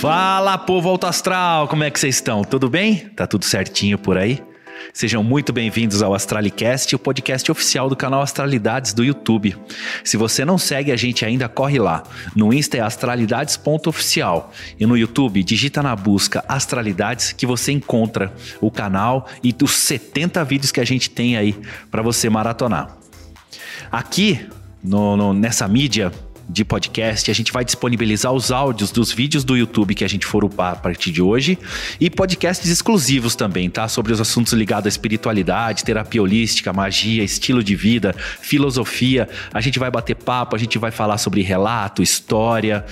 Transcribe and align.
Fala, 0.00 0.58
povo 0.58 0.90
alto 0.90 1.06
astral, 1.06 1.66
como 1.68 1.82
é 1.82 1.90
que 1.90 1.98
vocês 1.98 2.16
estão? 2.16 2.44
Tudo 2.44 2.68
bem? 2.68 3.08
Tá 3.16 3.26
tudo 3.26 3.46
certinho 3.46 3.96
por 3.96 4.18
aí? 4.18 4.42
Sejam 4.92 5.24
muito 5.24 5.54
bem-vindos 5.54 6.02
ao 6.02 6.14
Astralicast, 6.14 6.94
o 6.94 6.98
podcast 6.98 7.50
oficial 7.50 7.88
do 7.88 7.96
canal 7.96 8.20
Astralidades 8.20 8.92
do 8.92 9.02
YouTube. 9.02 9.56
Se 10.04 10.18
você 10.18 10.44
não 10.44 10.58
segue 10.58 10.92
a 10.92 10.96
gente 10.96 11.24
ainda, 11.24 11.48
corre 11.48 11.78
lá. 11.78 12.02
No 12.34 12.52
Insta 12.52 12.76
é 12.76 12.80
astralidades.oficial 12.80 14.52
e 14.78 14.84
no 14.84 14.98
YouTube 14.98 15.42
digita 15.42 15.82
na 15.82 15.96
busca 15.96 16.44
Astralidades 16.46 17.32
que 17.32 17.46
você 17.46 17.72
encontra 17.72 18.30
o 18.60 18.70
canal 18.70 19.26
e 19.42 19.54
os 19.62 19.72
70 19.72 20.44
vídeos 20.44 20.72
que 20.72 20.80
a 20.80 20.84
gente 20.84 21.08
tem 21.08 21.38
aí 21.38 21.58
para 21.90 22.02
você 22.02 22.28
maratonar. 22.28 22.98
Aqui 23.90 24.46
no, 24.84 25.16
no, 25.16 25.32
nessa 25.32 25.66
mídia 25.66 26.12
de 26.48 26.64
podcast. 26.64 27.30
A 27.30 27.34
gente 27.34 27.52
vai 27.52 27.64
disponibilizar 27.64 28.32
os 28.32 28.50
áudios 28.50 28.90
dos 28.90 29.12
vídeos 29.12 29.44
do 29.44 29.56
YouTube 29.56 29.94
que 29.94 30.04
a 30.04 30.08
gente 30.08 30.26
for 30.26 30.44
upar 30.44 30.72
a 30.72 30.76
partir 30.76 31.10
de 31.10 31.20
hoje 31.20 31.58
e 32.00 32.08
podcasts 32.08 32.70
exclusivos 32.70 33.34
também, 33.34 33.68
tá? 33.68 33.88
Sobre 33.88 34.12
os 34.12 34.20
assuntos 34.20 34.52
ligados 34.52 34.86
à 34.86 34.88
espiritualidade, 34.88 35.84
terapia 35.84 36.22
holística, 36.22 36.72
magia, 36.72 37.22
estilo 37.24 37.62
de 37.62 37.74
vida, 37.74 38.14
filosofia. 38.40 39.28
A 39.52 39.60
gente 39.60 39.78
vai 39.78 39.90
bater 39.90 40.14
papo, 40.14 40.54
a 40.54 40.58
gente 40.58 40.78
vai 40.78 40.90
falar 40.90 41.18
sobre 41.18 41.42
relato, 41.42 42.02
história. 42.02 42.84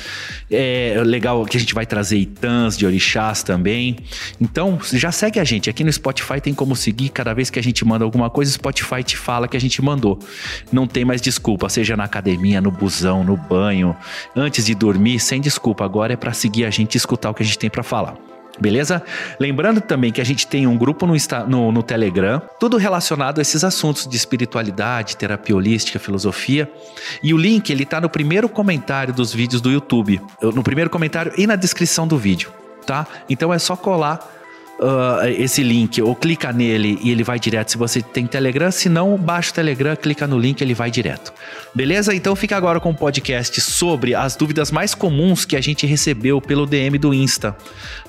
É 0.50 1.00
legal 1.04 1.44
que 1.44 1.56
a 1.56 1.60
gente 1.60 1.74
vai 1.74 1.86
trazer 1.86 2.18
itãs 2.18 2.76
de 2.76 2.86
orixás 2.86 3.42
também. 3.42 3.96
Então, 4.40 4.78
já 4.92 5.12
segue 5.12 5.38
a 5.38 5.44
gente. 5.44 5.70
Aqui 5.70 5.84
no 5.84 5.92
Spotify 5.92 6.40
tem 6.40 6.54
como 6.54 6.74
seguir. 6.74 7.08
Cada 7.10 7.32
vez 7.32 7.50
que 7.50 7.58
a 7.58 7.62
gente 7.62 7.84
manda 7.84 8.04
alguma 8.04 8.30
coisa, 8.30 8.50
o 8.50 8.54
Spotify 8.54 9.02
te 9.02 9.16
fala 9.16 9.46
que 9.46 9.56
a 9.56 9.60
gente 9.60 9.80
mandou. 9.80 10.18
Não 10.72 10.86
tem 10.86 11.04
mais 11.04 11.20
desculpa, 11.20 11.68
seja 11.68 11.96
na 11.96 12.04
academia, 12.04 12.60
no 12.60 12.70
busão, 12.70 13.22
no 13.22 13.43
banho, 13.44 13.96
antes 14.34 14.64
de 14.64 14.74
dormir, 14.74 15.20
sem 15.20 15.40
desculpa. 15.40 15.84
Agora 15.84 16.12
é 16.12 16.16
para 16.16 16.32
seguir 16.32 16.64
a 16.64 16.70
gente 16.70 16.94
e 16.94 16.98
escutar 16.98 17.30
o 17.30 17.34
que 17.34 17.42
a 17.42 17.46
gente 17.46 17.58
tem 17.58 17.70
para 17.70 17.82
falar. 17.82 18.16
Beleza? 18.60 19.02
Lembrando 19.38 19.80
também 19.80 20.12
que 20.12 20.20
a 20.20 20.24
gente 20.24 20.46
tem 20.46 20.66
um 20.66 20.76
grupo 20.76 21.06
no, 21.06 21.14
no, 21.48 21.72
no, 21.72 21.82
Telegram, 21.82 22.40
tudo 22.60 22.76
relacionado 22.76 23.40
a 23.40 23.42
esses 23.42 23.64
assuntos 23.64 24.06
de 24.06 24.16
espiritualidade, 24.16 25.16
terapia 25.16 25.56
holística, 25.56 25.98
filosofia. 25.98 26.70
E 27.22 27.34
o 27.34 27.36
link 27.36 27.70
ele 27.70 27.84
tá 27.84 28.00
no 28.00 28.08
primeiro 28.08 28.48
comentário 28.48 29.12
dos 29.12 29.34
vídeos 29.34 29.60
do 29.60 29.70
YouTube, 29.72 30.20
no 30.40 30.62
primeiro 30.62 30.88
comentário 30.88 31.32
e 31.36 31.46
na 31.46 31.56
descrição 31.56 32.06
do 32.06 32.16
vídeo, 32.16 32.52
tá? 32.86 33.06
Então 33.28 33.52
é 33.52 33.58
só 33.58 33.76
colar 33.76 34.33
uh, 34.78 35.26
esse 35.28 35.62
link 35.62 36.00
ou 36.00 36.14
clica 36.14 36.52
nele 36.52 36.98
e 37.02 37.10
ele 37.10 37.22
vai 37.22 37.38
direto 37.38 37.72
se 37.72 37.78
você 37.78 38.00
tem 38.02 38.26
Telegram. 38.26 38.70
Se 38.70 38.88
não, 38.88 39.16
baixa 39.16 39.50
o 39.50 39.54
Telegram, 39.54 39.96
clica 39.96 40.26
no 40.26 40.38
link 40.38 40.60
ele 40.60 40.74
vai 40.74 40.90
direto. 40.90 41.32
Beleza? 41.74 42.14
Então 42.14 42.34
fica 42.36 42.56
agora 42.56 42.80
com 42.80 42.90
o 42.90 42.94
podcast 42.94 43.60
sobre 43.60 44.14
as 44.14 44.36
dúvidas 44.36 44.70
mais 44.70 44.94
comuns 44.94 45.44
que 45.44 45.56
a 45.56 45.60
gente 45.60 45.86
recebeu 45.86 46.40
pelo 46.40 46.66
DM 46.66 46.98
do 46.98 47.12
Insta, 47.12 47.56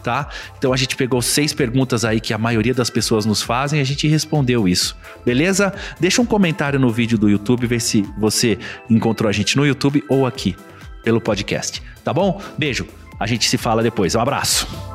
tá? 0.03 0.29
Então 0.57 0.73
a 0.73 0.77
gente 0.77 0.95
pegou 0.95 1.21
seis 1.21 1.53
perguntas 1.53 2.05
aí 2.05 2.19
que 2.19 2.33
a 2.33 2.37
maioria 2.37 2.73
das 2.73 2.89
pessoas 2.89 3.25
nos 3.25 3.41
fazem 3.41 3.79
e 3.79 3.81
a 3.81 3.85
gente 3.85 4.07
respondeu 4.07 4.67
isso. 4.67 4.95
Beleza? 5.25 5.73
Deixa 5.99 6.21
um 6.21 6.25
comentário 6.25 6.79
no 6.79 6.89
vídeo 6.91 7.17
do 7.17 7.29
YouTube, 7.29 7.67
ver 7.67 7.81
se 7.81 8.05
você 8.17 8.57
encontrou 8.89 9.29
a 9.29 9.31
gente 9.31 9.57
no 9.57 9.65
YouTube 9.65 10.03
ou 10.09 10.25
aqui 10.25 10.55
pelo 11.03 11.21
podcast. 11.21 11.81
Tá 12.03 12.13
bom? 12.13 12.41
Beijo. 12.57 12.87
A 13.19 13.25
gente 13.25 13.47
se 13.47 13.57
fala 13.57 13.81
depois. 13.81 14.13
Um 14.15 14.19
abraço. 14.19 14.94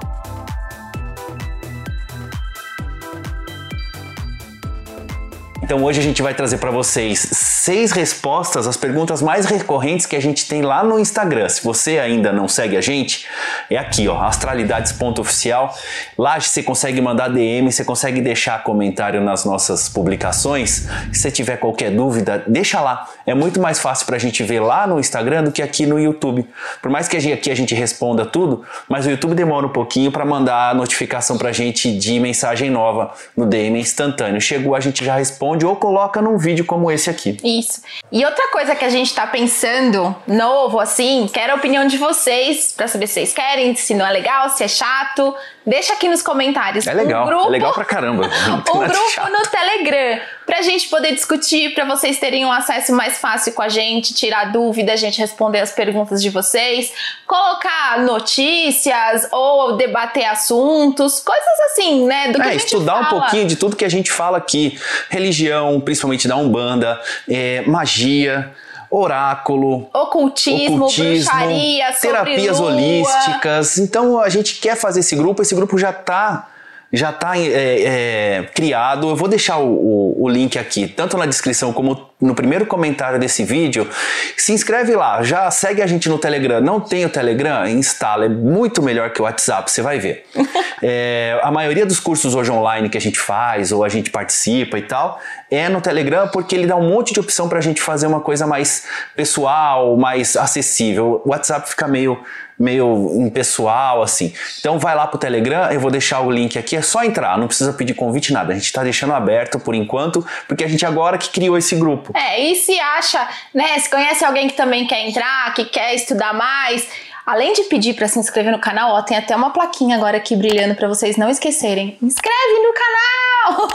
Então 5.70 5.84
hoje 5.84 6.00
a 6.00 6.02
gente 6.02 6.20
vai 6.20 6.34
trazer 6.34 6.58
para 6.58 6.72
vocês 6.72 7.28
seis 7.30 7.92
respostas 7.92 8.66
às 8.66 8.76
perguntas 8.76 9.22
mais 9.22 9.46
recorrentes 9.46 10.04
que 10.04 10.16
a 10.16 10.20
gente 10.20 10.48
tem 10.48 10.62
lá 10.62 10.82
no 10.82 10.98
Instagram. 10.98 11.48
Se 11.48 11.62
você 11.62 12.00
ainda 12.00 12.32
não 12.32 12.48
segue 12.48 12.76
a 12.76 12.80
gente, 12.80 13.24
é 13.70 13.76
aqui, 13.76 14.08
ó, 14.08 14.20
astralidades.oficial. 14.20 15.72
Lá 16.18 16.40
você 16.40 16.60
consegue 16.60 17.00
mandar 17.00 17.28
DM, 17.28 17.70
você 17.70 17.84
consegue 17.84 18.20
deixar 18.20 18.64
comentário 18.64 19.20
nas 19.20 19.44
nossas 19.44 19.88
publicações. 19.88 20.88
Se 21.12 21.20
você 21.20 21.30
tiver 21.30 21.56
qualquer 21.58 21.92
dúvida, 21.92 22.42
deixa 22.48 22.80
lá. 22.80 23.08
É 23.24 23.32
muito 23.32 23.60
mais 23.60 23.78
fácil 23.78 24.06
para 24.06 24.16
a 24.16 24.18
gente 24.18 24.42
ver 24.42 24.58
lá 24.58 24.88
no 24.88 24.98
Instagram 24.98 25.44
do 25.44 25.52
que 25.52 25.62
aqui 25.62 25.86
no 25.86 26.00
YouTube. 26.00 26.48
Por 26.82 26.90
mais 26.90 27.06
que 27.06 27.16
aqui 27.16 27.48
a 27.48 27.54
gente 27.54 27.76
responda 27.76 28.26
tudo, 28.26 28.64
mas 28.88 29.06
o 29.06 29.10
YouTube 29.10 29.36
demora 29.36 29.66
um 29.66 29.72
pouquinho 29.72 30.10
para 30.10 30.24
mandar 30.24 30.70
a 30.70 30.74
notificação 30.74 31.38
para 31.38 31.50
a 31.50 31.52
gente 31.52 31.96
de 31.96 32.18
mensagem 32.18 32.70
nova 32.70 33.12
no 33.36 33.46
DM 33.46 33.78
instantâneo. 33.78 34.40
Chegou, 34.40 34.74
a 34.74 34.80
gente 34.80 35.04
já 35.04 35.14
responde 35.14 35.59
ou 35.64 35.76
coloca 35.76 36.20
num 36.20 36.36
vídeo 36.36 36.64
como 36.64 36.90
esse 36.90 37.08
aqui. 37.10 37.36
Isso. 37.42 37.82
E 38.10 38.24
outra 38.24 38.50
coisa 38.50 38.74
que 38.74 38.84
a 38.84 38.88
gente 38.88 39.14
tá 39.14 39.26
pensando, 39.26 40.14
novo 40.26 40.78
assim, 40.80 41.28
quero 41.32 41.52
a 41.52 41.56
opinião 41.56 41.86
de 41.86 41.96
vocês, 41.96 42.72
para 42.76 42.88
saber 42.88 43.06
se 43.06 43.14
vocês 43.14 43.32
querem, 43.32 43.74
se 43.74 43.94
não 43.94 44.06
é 44.06 44.10
legal, 44.10 44.50
se 44.50 44.64
é 44.64 44.68
chato. 44.68 45.34
Deixa 45.70 45.92
aqui 45.92 46.08
nos 46.08 46.20
comentários. 46.20 46.84
É 46.84 46.92
legal, 46.92 47.22
um 47.22 47.26
grupo, 47.28 47.46
é 47.46 47.50
legal 47.50 47.72
pra 47.72 47.84
caramba. 47.84 48.24
um 48.26 48.78
grupo 48.80 49.30
no 49.30 49.42
Telegram, 49.48 50.20
pra 50.44 50.62
gente 50.62 50.88
poder 50.88 51.14
discutir, 51.14 51.72
pra 51.74 51.84
vocês 51.84 52.18
terem 52.18 52.44
um 52.44 52.50
acesso 52.50 52.92
mais 52.92 53.18
fácil 53.18 53.52
com 53.52 53.62
a 53.62 53.68
gente, 53.68 54.12
tirar 54.12 54.50
dúvida, 54.50 54.92
a 54.92 54.96
gente 54.96 55.20
responder 55.20 55.60
as 55.60 55.70
perguntas 55.70 56.20
de 56.20 56.28
vocês, 56.28 56.92
colocar 57.24 58.00
notícias 58.00 59.28
ou 59.30 59.76
debater 59.76 60.24
assuntos, 60.24 61.20
coisas 61.20 61.60
assim, 61.70 62.04
né? 62.04 62.32
Do 62.32 62.40
que 62.40 62.48
é, 62.48 62.48
a 62.48 62.52
gente 62.52 62.64
estudar 62.64 63.04
fala. 63.04 63.06
um 63.06 63.20
pouquinho 63.20 63.46
de 63.46 63.54
tudo 63.54 63.76
que 63.76 63.84
a 63.84 63.88
gente 63.88 64.10
fala 64.10 64.38
aqui. 64.38 64.76
Religião, 65.08 65.80
principalmente 65.80 66.26
da 66.26 66.34
Umbanda, 66.34 67.00
é, 67.28 67.62
magia 67.62 68.52
oráculo, 68.90 69.88
ocultismo, 69.94 70.76
ocultismo 70.76 71.32
bruxaria, 71.32 71.92
terapias 71.92 72.58
holísticas. 72.58 73.78
Então 73.78 74.18
a 74.18 74.28
gente 74.28 74.60
quer 74.60 74.76
fazer 74.76 75.00
esse 75.00 75.14
grupo, 75.14 75.42
esse 75.42 75.54
grupo 75.54 75.78
já 75.78 75.90
está 75.90 76.48
já 76.92 77.10
está 77.10 77.38
é, 77.38 77.46
é, 77.46 78.42
criado. 78.52 79.08
Eu 79.08 79.16
vou 79.16 79.28
deixar 79.28 79.58
o, 79.58 79.68
o, 79.68 80.24
o, 80.24 80.28
link 80.28 80.58
aqui, 80.58 80.88
tanto 80.88 81.16
na 81.16 81.24
descrição 81.24 81.72
como 81.72 82.09
no 82.20 82.34
primeiro 82.34 82.66
comentário 82.66 83.18
desse 83.18 83.44
vídeo. 83.44 83.88
Se 84.36 84.52
inscreve 84.52 84.94
lá, 84.94 85.22
já 85.22 85.50
segue 85.50 85.80
a 85.80 85.86
gente 85.86 86.08
no 86.08 86.18
Telegram. 86.18 86.60
Não 86.60 86.80
tem 86.80 87.04
o 87.04 87.08
Telegram? 87.08 87.66
Instala, 87.66 88.26
é 88.26 88.28
muito 88.28 88.82
melhor 88.82 89.10
que 89.10 89.20
o 89.20 89.24
WhatsApp, 89.24 89.70
você 89.70 89.82
vai 89.82 89.98
ver. 89.98 90.24
é, 90.82 91.38
a 91.42 91.50
maioria 91.50 91.86
dos 91.86 91.98
cursos 91.98 92.34
hoje 92.34 92.50
online 92.50 92.88
que 92.88 92.98
a 92.98 93.00
gente 93.00 93.18
faz 93.18 93.72
ou 93.72 93.84
a 93.84 93.88
gente 93.88 94.10
participa 94.10 94.78
e 94.78 94.82
tal 94.82 95.20
é 95.50 95.68
no 95.68 95.80
Telegram 95.80 96.28
porque 96.28 96.54
ele 96.54 96.66
dá 96.66 96.76
um 96.76 96.88
monte 96.88 97.12
de 97.12 97.20
opção 97.20 97.48
para 97.48 97.58
a 97.58 97.62
gente 97.62 97.82
fazer 97.82 98.06
uma 98.06 98.20
coisa 98.20 98.46
mais 98.46 98.84
pessoal, 99.16 99.96
mais 99.96 100.36
acessível. 100.36 101.22
O 101.24 101.30
WhatsApp 101.30 101.68
fica 101.68 101.88
meio 101.88 102.20
meio 102.60 103.10
impessoal, 103.22 104.02
assim. 104.02 104.34
Então 104.58 104.78
vai 104.78 104.94
lá 104.94 105.06
pro 105.06 105.18
Telegram, 105.18 105.70
eu 105.72 105.80
vou 105.80 105.90
deixar 105.90 106.20
o 106.20 106.30
link 106.30 106.58
aqui, 106.58 106.76
é 106.76 106.82
só 106.82 107.02
entrar, 107.02 107.38
não 107.38 107.46
precisa 107.46 107.72
pedir 107.72 107.94
convite, 107.94 108.34
nada. 108.34 108.52
A 108.52 108.54
gente 108.54 108.70
tá 108.70 108.82
deixando 108.82 109.14
aberto 109.14 109.58
por 109.58 109.74
enquanto, 109.74 110.24
porque 110.46 110.62
a 110.62 110.68
gente 110.68 110.84
agora 110.84 111.16
que 111.16 111.30
criou 111.30 111.56
esse 111.56 111.74
grupo. 111.74 112.09
É, 112.14 112.40
e 112.40 112.54
se 112.54 112.78
acha, 112.78 113.28
né, 113.54 113.78
se 113.78 113.90
conhece 113.90 114.24
alguém 114.24 114.48
que 114.48 114.54
também 114.54 114.86
quer 114.86 115.06
entrar, 115.06 115.52
que 115.54 115.64
quer 115.64 115.94
estudar 115.94 116.32
mais, 116.32 116.86
Além 117.26 117.52
de 117.52 117.62
pedir 117.64 117.94
para 117.94 118.08
se 118.08 118.18
inscrever 118.18 118.50
no 118.50 118.58
canal, 118.58 118.92
ó, 118.92 119.02
tem 119.02 119.16
até 119.16 119.36
uma 119.36 119.50
plaquinha 119.50 119.96
agora 119.96 120.16
aqui 120.16 120.34
brilhando 120.34 120.74
para 120.74 120.88
vocês 120.88 121.16
não 121.16 121.28
esquecerem. 121.28 121.96
Inscreve 122.02 122.58
no 122.58 122.72
canal! 122.72 123.68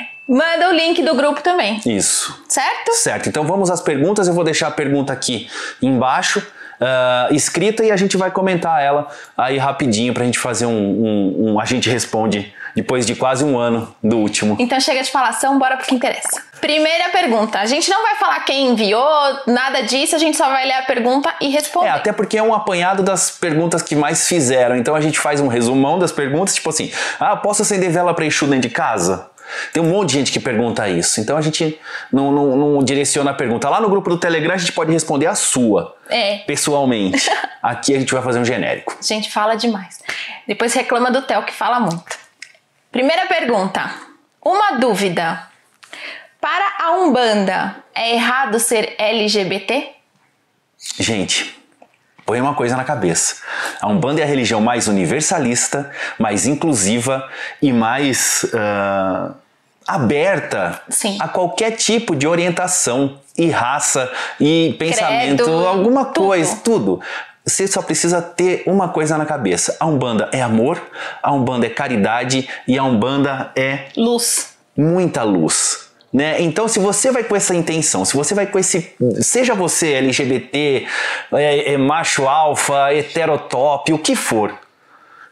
Manda 0.26 0.70
o 0.70 0.72
link 0.72 1.02
do 1.02 1.14
grupo 1.14 1.42
também. 1.42 1.80
Isso. 1.84 2.42
Certo? 2.48 2.92
Certo. 2.92 3.28
Então 3.28 3.44
vamos 3.44 3.68
às 3.68 3.80
perguntas. 3.80 4.28
Eu 4.28 4.34
vou 4.34 4.44
deixar 4.44 4.68
a 4.68 4.70
pergunta 4.70 5.12
aqui 5.12 5.50
embaixo 5.82 6.38
uh, 6.38 7.34
escrita 7.34 7.84
e 7.84 7.90
a 7.90 7.96
gente 7.96 8.16
vai 8.16 8.30
comentar 8.30 8.82
ela 8.82 9.08
aí 9.36 9.58
rapidinho 9.58 10.14
pra 10.14 10.24
gente 10.24 10.38
fazer 10.38 10.66
um, 10.66 10.72
um, 10.72 11.50
um, 11.52 11.60
A 11.60 11.64
gente 11.64 11.90
responde 11.90 12.54
depois 12.74 13.04
de 13.04 13.14
quase 13.14 13.44
um 13.44 13.58
ano 13.58 13.94
do 14.02 14.18
último. 14.18 14.56
Então 14.58 14.80
chega 14.80 15.02
de 15.02 15.10
falação, 15.10 15.58
bora 15.58 15.76
pro 15.76 15.86
que 15.86 15.94
interessa. 15.94 16.42
Primeira 16.60 17.08
pergunta. 17.08 17.58
A 17.58 17.66
gente 17.66 17.88
não 17.88 18.02
vai 18.02 18.16
falar 18.16 18.40
quem 18.40 18.68
enviou, 18.68 19.02
nada 19.46 19.82
disso, 19.82 20.14
a 20.14 20.18
gente 20.18 20.36
só 20.36 20.48
vai 20.48 20.66
ler 20.66 20.74
a 20.74 20.82
pergunta 20.82 21.34
e 21.40 21.48
responder. 21.48 21.88
É, 21.88 21.90
até 21.90 22.12
porque 22.12 22.36
é 22.36 22.42
um 22.42 22.54
apanhado 22.54 23.02
das 23.02 23.30
perguntas 23.30 23.82
que 23.82 23.96
mais 23.96 24.28
fizeram. 24.28 24.76
Então 24.76 24.94
a 24.94 25.00
gente 25.00 25.18
faz 25.18 25.40
um 25.40 25.48
resumão 25.48 25.98
das 25.98 26.12
perguntas, 26.12 26.54
tipo 26.54 26.68
assim: 26.68 26.92
ah, 27.18 27.36
posso 27.36 27.62
acender 27.62 27.90
vela 27.90 28.12
para 28.12 28.26
Exu 28.26 28.46
dentro 28.46 28.68
de 28.68 28.70
casa? 28.70 29.30
Tem 29.72 29.82
um 29.82 29.86
monte 29.86 30.10
de 30.10 30.14
gente 30.14 30.32
que 30.32 30.40
pergunta 30.40 30.88
isso. 30.88 31.20
Então 31.20 31.36
a 31.36 31.40
gente 31.40 31.78
não, 32.12 32.30
não, 32.30 32.56
não, 32.56 32.84
direciona 32.84 33.30
a 33.30 33.34
pergunta. 33.34 33.68
Lá 33.68 33.80
no 33.80 33.88
grupo 33.88 34.10
do 34.10 34.18
Telegram 34.18 34.54
a 34.54 34.58
gente 34.58 34.72
pode 34.72 34.92
responder 34.92 35.26
a 35.26 35.34
sua. 35.34 35.96
É. 36.08 36.38
Pessoalmente. 36.38 37.30
Aqui 37.62 37.94
a 37.94 37.98
gente 37.98 38.12
vai 38.12 38.22
fazer 38.22 38.38
um 38.38 38.44
genérico. 38.44 38.96
A 38.98 39.02
gente 39.02 39.30
fala 39.30 39.56
demais. 39.56 40.00
Depois 40.46 40.72
reclama 40.72 41.10
do 41.10 41.22
Theo 41.22 41.42
que 41.42 41.52
fala 41.52 41.80
muito. 41.80 42.18
Primeira 42.92 43.26
pergunta. 43.26 43.90
Uma 44.42 44.78
dúvida. 44.78 45.49
Para 46.40 46.84
a 46.84 46.92
Umbanda, 46.92 47.76
é 47.94 48.14
errado 48.14 48.58
ser 48.58 48.94
LGBT? 48.98 49.92
Gente, 50.98 51.58
põe 52.24 52.40
uma 52.40 52.54
coisa 52.54 52.76
na 52.76 52.84
cabeça. 52.84 53.42
A 53.80 53.88
Umbanda 53.88 54.20
é 54.20 54.24
a 54.24 54.26
religião 54.26 54.60
mais 54.60 54.88
universalista, 54.88 55.90
mais 56.18 56.46
inclusiva 56.46 57.28
e 57.60 57.72
mais. 57.72 58.44
Uh 58.44 59.34
aberta 59.90 60.80
Sim. 60.88 61.18
a 61.20 61.26
qualquer 61.26 61.72
tipo 61.72 62.14
de 62.14 62.26
orientação 62.26 63.18
e 63.36 63.50
raça 63.50 64.10
e 64.38 64.76
pensamento, 64.78 65.42
Credo, 65.42 65.66
alguma 65.66 66.04
tudo. 66.04 66.26
coisa, 66.26 66.56
tudo. 66.62 67.00
você 67.44 67.66
só 67.66 67.82
precisa 67.82 68.22
ter 68.22 68.62
uma 68.66 68.88
coisa 68.88 69.18
na 69.18 69.26
cabeça: 69.26 69.76
a 69.80 69.86
Umbanda 69.86 70.28
é 70.32 70.40
amor, 70.40 70.80
a 71.20 71.32
Umbanda 71.32 71.66
é 71.66 71.70
caridade 71.70 72.48
e 72.68 72.78
a 72.78 72.84
Umbanda 72.84 73.50
é 73.56 73.88
luz. 73.96 74.54
Muita 74.76 75.24
luz. 75.24 75.89
Né? 76.12 76.42
Então, 76.42 76.66
se 76.66 76.80
você 76.80 77.12
vai 77.12 77.22
com 77.22 77.36
essa 77.36 77.54
intenção, 77.54 78.04
se 78.04 78.16
você 78.16 78.34
vai 78.34 78.46
com 78.46 78.58
esse. 78.58 78.94
Seja 79.20 79.54
você 79.54 79.92
LGBT, 79.94 80.86
é, 81.34 81.74
é 81.74 81.78
macho 81.78 82.26
alfa, 82.26 82.92
heterotop, 82.92 83.92
o 83.92 83.98
que 83.98 84.16
for, 84.16 84.52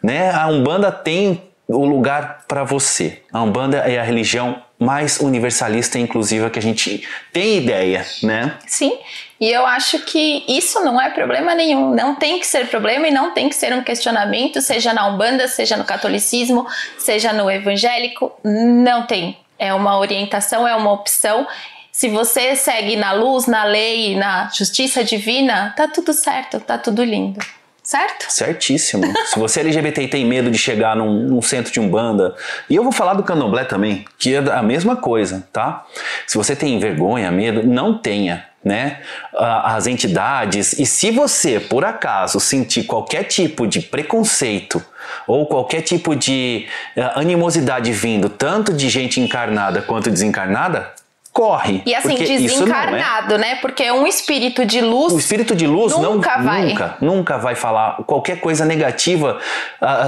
né? 0.01 0.31
a 0.31 0.47
Umbanda 0.47 0.93
tem 0.93 1.43
o 1.67 1.85
lugar 1.85 2.45
para 2.47 2.63
você. 2.63 3.21
A 3.33 3.43
Umbanda 3.43 3.79
é 3.79 3.99
a 3.99 4.03
religião 4.05 4.63
mais 4.79 5.19
universalista 5.19 5.99
e 5.99 6.03
inclusiva 6.03 6.49
que 6.49 6.59
a 6.59 6.63
gente 6.63 7.07
tem 7.33 7.59
ideia, 7.59 8.07
né? 8.23 8.57
Sim. 8.65 8.97
E 9.41 9.51
eu 9.51 9.67
acho 9.67 9.99
que 10.05 10.45
isso 10.49 10.81
não 10.85 11.01
é 11.01 11.11
problema 11.11 11.55
nenhum. 11.55 11.95
Não 11.95 12.15
tem 12.15 12.39
que 12.39 12.47
ser 12.47 12.69
problema 12.69 13.09
e 13.09 13.11
não 13.11 13.33
tem 13.33 13.49
que 13.49 13.57
ser 13.57 13.73
um 13.73 13.83
questionamento, 13.83 14.61
seja 14.61 14.93
na 14.93 15.09
Umbanda, 15.09 15.49
seja 15.49 15.77
no 15.77 15.85
catolicismo, 15.85 16.65
seja 16.97 17.33
no 17.33 17.51
evangélico. 17.51 18.33
Não 18.45 19.05
tem 19.05 19.37
é 19.59 19.75
uma 19.75 19.99
orientação, 19.99 20.67
é 20.67 20.75
uma 20.75 20.93
opção. 20.93 21.47
Se 21.91 22.09
você 22.09 22.55
segue 22.55 22.95
na 22.97 23.13
luz, 23.13 23.47
na 23.47 23.65
lei, 23.65 24.17
na 24.17 24.49
justiça 24.51 25.03
divina, 25.03 25.75
tá 25.77 25.89
tudo 25.89 26.13
certo, 26.13 26.61
tá 26.61 26.79
tudo 26.79 27.03
lindo. 27.03 27.41
Certo? 27.83 28.31
Certíssimo. 28.31 29.03
Se 29.25 29.39
você 29.39 29.61
é 29.61 29.63
LGBT 29.63 30.03
e 30.03 30.09
tem 30.09 30.25
medo 30.25 30.51
de 30.51 30.59
chegar 30.59 30.95
num, 30.95 31.27
num, 31.27 31.41
centro 31.41 31.73
de 31.73 31.81
umbanda, 31.81 32.37
e 32.69 32.77
eu 32.77 32.83
vou 32.83 32.93
falar 32.93 33.15
do 33.15 33.23
candomblé 33.23 33.65
também, 33.65 34.05
que 34.19 34.35
é 34.35 34.39
a 34.39 34.63
mesma 34.63 34.95
coisa, 34.95 35.49
tá? 35.51 35.87
Se 36.27 36.37
você 36.37 36.55
tem 36.55 36.79
vergonha, 36.79 37.31
medo, 37.31 37.67
não 37.67 37.97
tenha, 37.97 38.45
né? 38.65 39.01
As 39.35 39.87
entidades, 39.87 40.79
e 40.79 40.85
se 40.85 41.11
você, 41.11 41.61
por 41.61 41.85
acaso, 41.85 42.41
sentir 42.41 42.85
qualquer 42.85 43.25
tipo 43.25 43.67
de 43.67 43.81
preconceito 43.81 44.85
ou 45.27 45.47
qualquer 45.47 45.83
tipo 45.83 46.15
de 46.15 46.67
uh, 46.97 47.19
animosidade 47.19 47.93
vindo, 47.93 48.29
tanto 48.29 48.73
de 48.73 48.89
gente 48.89 49.21
encarnada 49.21 49.81
quanto 49.81 50.11
desencarnada, 50.11 50.93
corre. 51.33 51.83
E 51.87 51.95
assim, 51.95 52.17
desencarnado, 52.17 53.35
é... 53.35 53.39
né? 53.39 53.55
Porque 53.57 53.91
um 53.93 54.07
espírito 54.07 54.67
de 54.67 54.81
luz. 54.81 55.13
O 55.13 55.19
espírito 55.19 55.55
de 55.55 55.67
luz 55.67 55.97
nunca 55.97 56.37
não, 56.39 56.45
vai. 56.45 56.65
Nunca, 56.67 56.97
nunca 57.01 57.39
vai 57.39 57.55
falar 57.55 58.03
qualquer 58.05 58.41
coisa 58.41 58.65
negativa, 58.65 59.39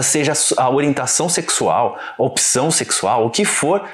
seja 0.03 0.33
a 0.57 0.69
orientação 0.69 1.29
sexual, 1.29 1.99
a 2.19 2.23
opção 2.23 2.71
sexual, 2.71 3.27
o 3.27 3.31
que 3.31 3.45
for, 3.45 3.85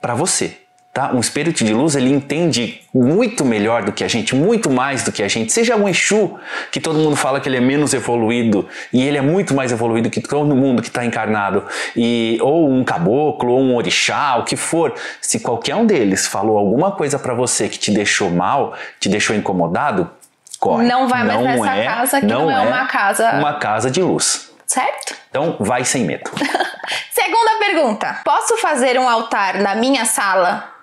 para 0.00 0.14
você. 0.14 0.65
Tá? 0.96 1.12
Um 1.12 1.20
espírito 1.20 1.62
de 1.62 1.74
luz 1.74 1.94
ele 1.94 2.10
entende 2.10 2.80
muito 2.94 3.44
melhor 3.44 3.82
do 3.82 3.92
que 3.92 4.02
a 4.02 4.08
gente, 4.08 4.34
muito 4.34 4.70
mais 4.70 5.02
do 5.02 5.12
que 5.12 5.22
a 5.22 5.28
gente. 5.28 5.52
Seja 5.52 5.76
um 5.76 5.86
Exu, 5.86 6.38
que 6.72 6.80
todo 6.80 6.98
mundo 6.98 7.14
fala 7.14 7.38
que 7.38 7.50
ele 7.50 7.58
é 7.58 7.60
menos 7.60 7.92
evoluído, 7.92 8.66
e 8.90 9.06
ele 9.06 9.18
é 9.18 9.20
muito 9.20 9.54
mais 9.54 9.70
evoluído 9.70 10.08
que 10.08 10.22
todo 10.22 10.56
mundo 10.56 10.80
que 10.80 10.88
está 10.88 11.04
encarnado, 11.04 11.66
e 11.94 12.38
ou 12.40 12.70
um 12.70 12.82
caboclo, 12.82 13.52
ou 13.52 13.60
um 13.60 13.76
orixá, 13.76 14.36
o 14.36 14.44
que 14.44 14.56
for. 14.56 14.94
Se 15.20 15.38
qualquer 15.40 15.76
um 15.76 15.84
deles 15.84 16.26
falou 16.26 16.56
alguma 16.56 16.90
coisa 16.92 17.18
para 17.18 17.34
você 17.34 17.68
que 17.68 17.78
te 17.78 17.90
deixou 17.90 18.30
mal, 18.30 18.72
te 18.98 19.10
deixou 19.10 19.36
incomodado, 19.36 20.10
corre. 20.58 20.86
Não 20.86 21.08
vai 21.08 21.24
mais 21.24 21.38
não 21.38 21.44
nessa 21.44 21.76
é, 21.76 21.84
casa 21.84 22.20
que 22.20 22.26
não, 22.26 22.46
não 22.46 22.50
é, 22.50 22.54
é 22.54 22.66
uma 22.68 22.86
casa. 22.86 23.32
Uma 23.32 23.58
casa 23.58 23.90
de 23.90 24.00
luz. 24.00 24.50
Certo? 24.66 25.14
Então 25.28 25.56
vai 25.60 25.84
sem 25.84 26.06
medo. 26.06 26.30
Segunda 27.12 27.58
pergunta: 27.58 28.22
Posso 28.24 28.56
fazer 28.56 28.98
um 28.98 29.06
altar 29.06 29.58
na 29.58 29.74
minha 29.74 30.06
sala 30.06 30.74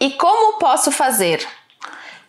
e 0.00 0.10
como 0.10 0.58
posso 0.58 0.92
fazer? 0.92 1.46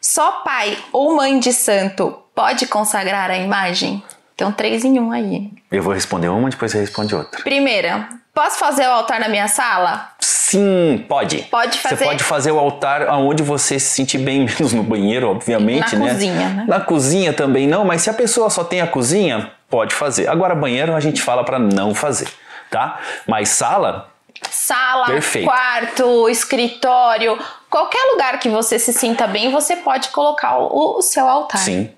Só 0.01 0.31
pai 0.43 0.77
ou 0.91 1.15
mãe 1.15 1.39
de 1.39 1.53
santo 1.53 2.17
pode 2.33 2.65
consagrar 2.67 3.29
a 3.29 3.37
imagem? 3.37 4.01
Então, 4.33 4.51
três 4.51 4.85
em 4.85 4.99
um 4.99 5.11
aí. 5.11 5.51
Eu 5.69 5.83
vou 5.83 5.93
responder 5.93 6.29
uma, 6.29 6.49
depois 6.49 6.71
você 6.71 6.79
responde 6.79 7.13
outra. 7.13 7.41
Primeira, 7.43 8.07
posso 8.33 8.57
fazer 8.57 8.87
o 8.87 8.91
altar 8.91 9.19
na 9.19 9.27
minha 9.27 9.47
sala? 9.49 10.11
Sim, 10.19 11.05
pode. 11.07 11.43
Pode 11.43 11.77
fazer. 11.77 11.97
Você 11.97 12.05
pode 12.05 12.23
fazer 12.23 12.51
o 12.51 12.57
altar 12.57 13.03
aonde 13.03 13.43
você 13.43 13.77
se 13.77 13.93
sentir 13.93 14.17
bem, 14.17 14.45
menos 14.49 14.73
no 14.73 14.81
banheiro, 14.81 15.29
obviamente, 15.29 15.95
na 15.95 16.05
né? 16.05 16.07
Na 16.07 16.13
cozinha, 16.13 16.49
né? 16.49 16.65
Na 16.67 16.79
cozinha 16.79 17.33
também 17.33 17.67
não, 17.67 17.85
mas 17.85 18.01
se 18.01 18.09
a 18.09 18.13
pessoa 18.13 18.49
só 18.49 18.63
tem 18.63 18.81
a 18.81 18.87
cozinha, 18.87 19.51
pode 19.69 19.93
fazer. 19.93 20.27
Agora, 20.27 20.55
banheiro 20.55 20.95
a 20.95 20.99
gente 20.99 21.21
fala 21.21 21.43
para 21.43 21.59
não 21.59 21.93
fazer, 21.93 22.29
tá? 22.71 22.97
Mas 23.27 23.49
sala, 23.49 24.09
sala, 24.49 25.05
Perfeito. 25.05 25.45
quarto, 25.45 26.29
escritório, 26.29 27.37
qualquer 27.69 28.03
lugar 28.11 28.39
que 28.39 28.49
você 28.49 28.79
se 28.79 28.93
sinta 28.93 29.27
bem, 29.27 29.51
você 29.51 29.75
pode 29.75 30.09
colocar 30.09 30.57
o, 30.57 30.97
o 30.97 31.01
seu 31.01 31.27
altar. 31.27 31.59
Sim. 31.59 31.89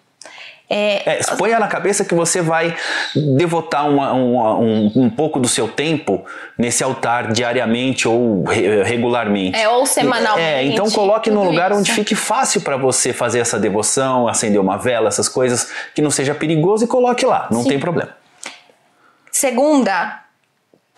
É, 0.73 1.17
é, 1.17 1.35
ponha 1.37 1.59
na 1.59 1.67
cabeça 1.67 2.05
que 2.05 2.15
você 2.15 2.41
vai 2.41 2.73
devotar 3.13 3.89
uma, 3.89 4.13
uma, 4.13 4.57
um, 4.57 4.91
um, 4.95 5.09
pouco 5.09 5.37
do 5.37 5.45
seu 5.45 5.67
tempo 5.67 6.23
nesse 6.57 6.81
altar 6.81 7.33
diariamente 7.33 8.07
ou 8.07 8.45
regularmente. 8.45 9.59
É, 9.59 9.67
ou 9.67 9.85
semanalmente. 9.85 10.47
É, 10.47 10.63
então 10.63 10.89
coloque 10.89 11.29
num 11.29 11.43
lugar 11.43 11.71
isso. 11.71 11.81
onde 11.81 11.91
fique 11.91 12.15
fácil 12.15 12.61
para 12.61 12.77
você 12.77 13.11
fazer 13.11 13.39
essa 13.39 13.59
devoção, 13.59 14.29
acender 14.29 14.61
uma 14.61 14.77
vela, 14.77 15.09
essas 15.09 15.27
coisas, 15.27 15.69
que 15.93 16.01
não 16.01 16.09
seja 16.09 16.33
perigoso 16.33 16.85
e 16.85 16.87
coloque 16.87 17.25
lá, 17.25 17.49
não 17.51 17.63
Sim. 17.63 17.69
tem 17.69 17.79
problema. 17.79 18.15
Segunda, 19.29 20.20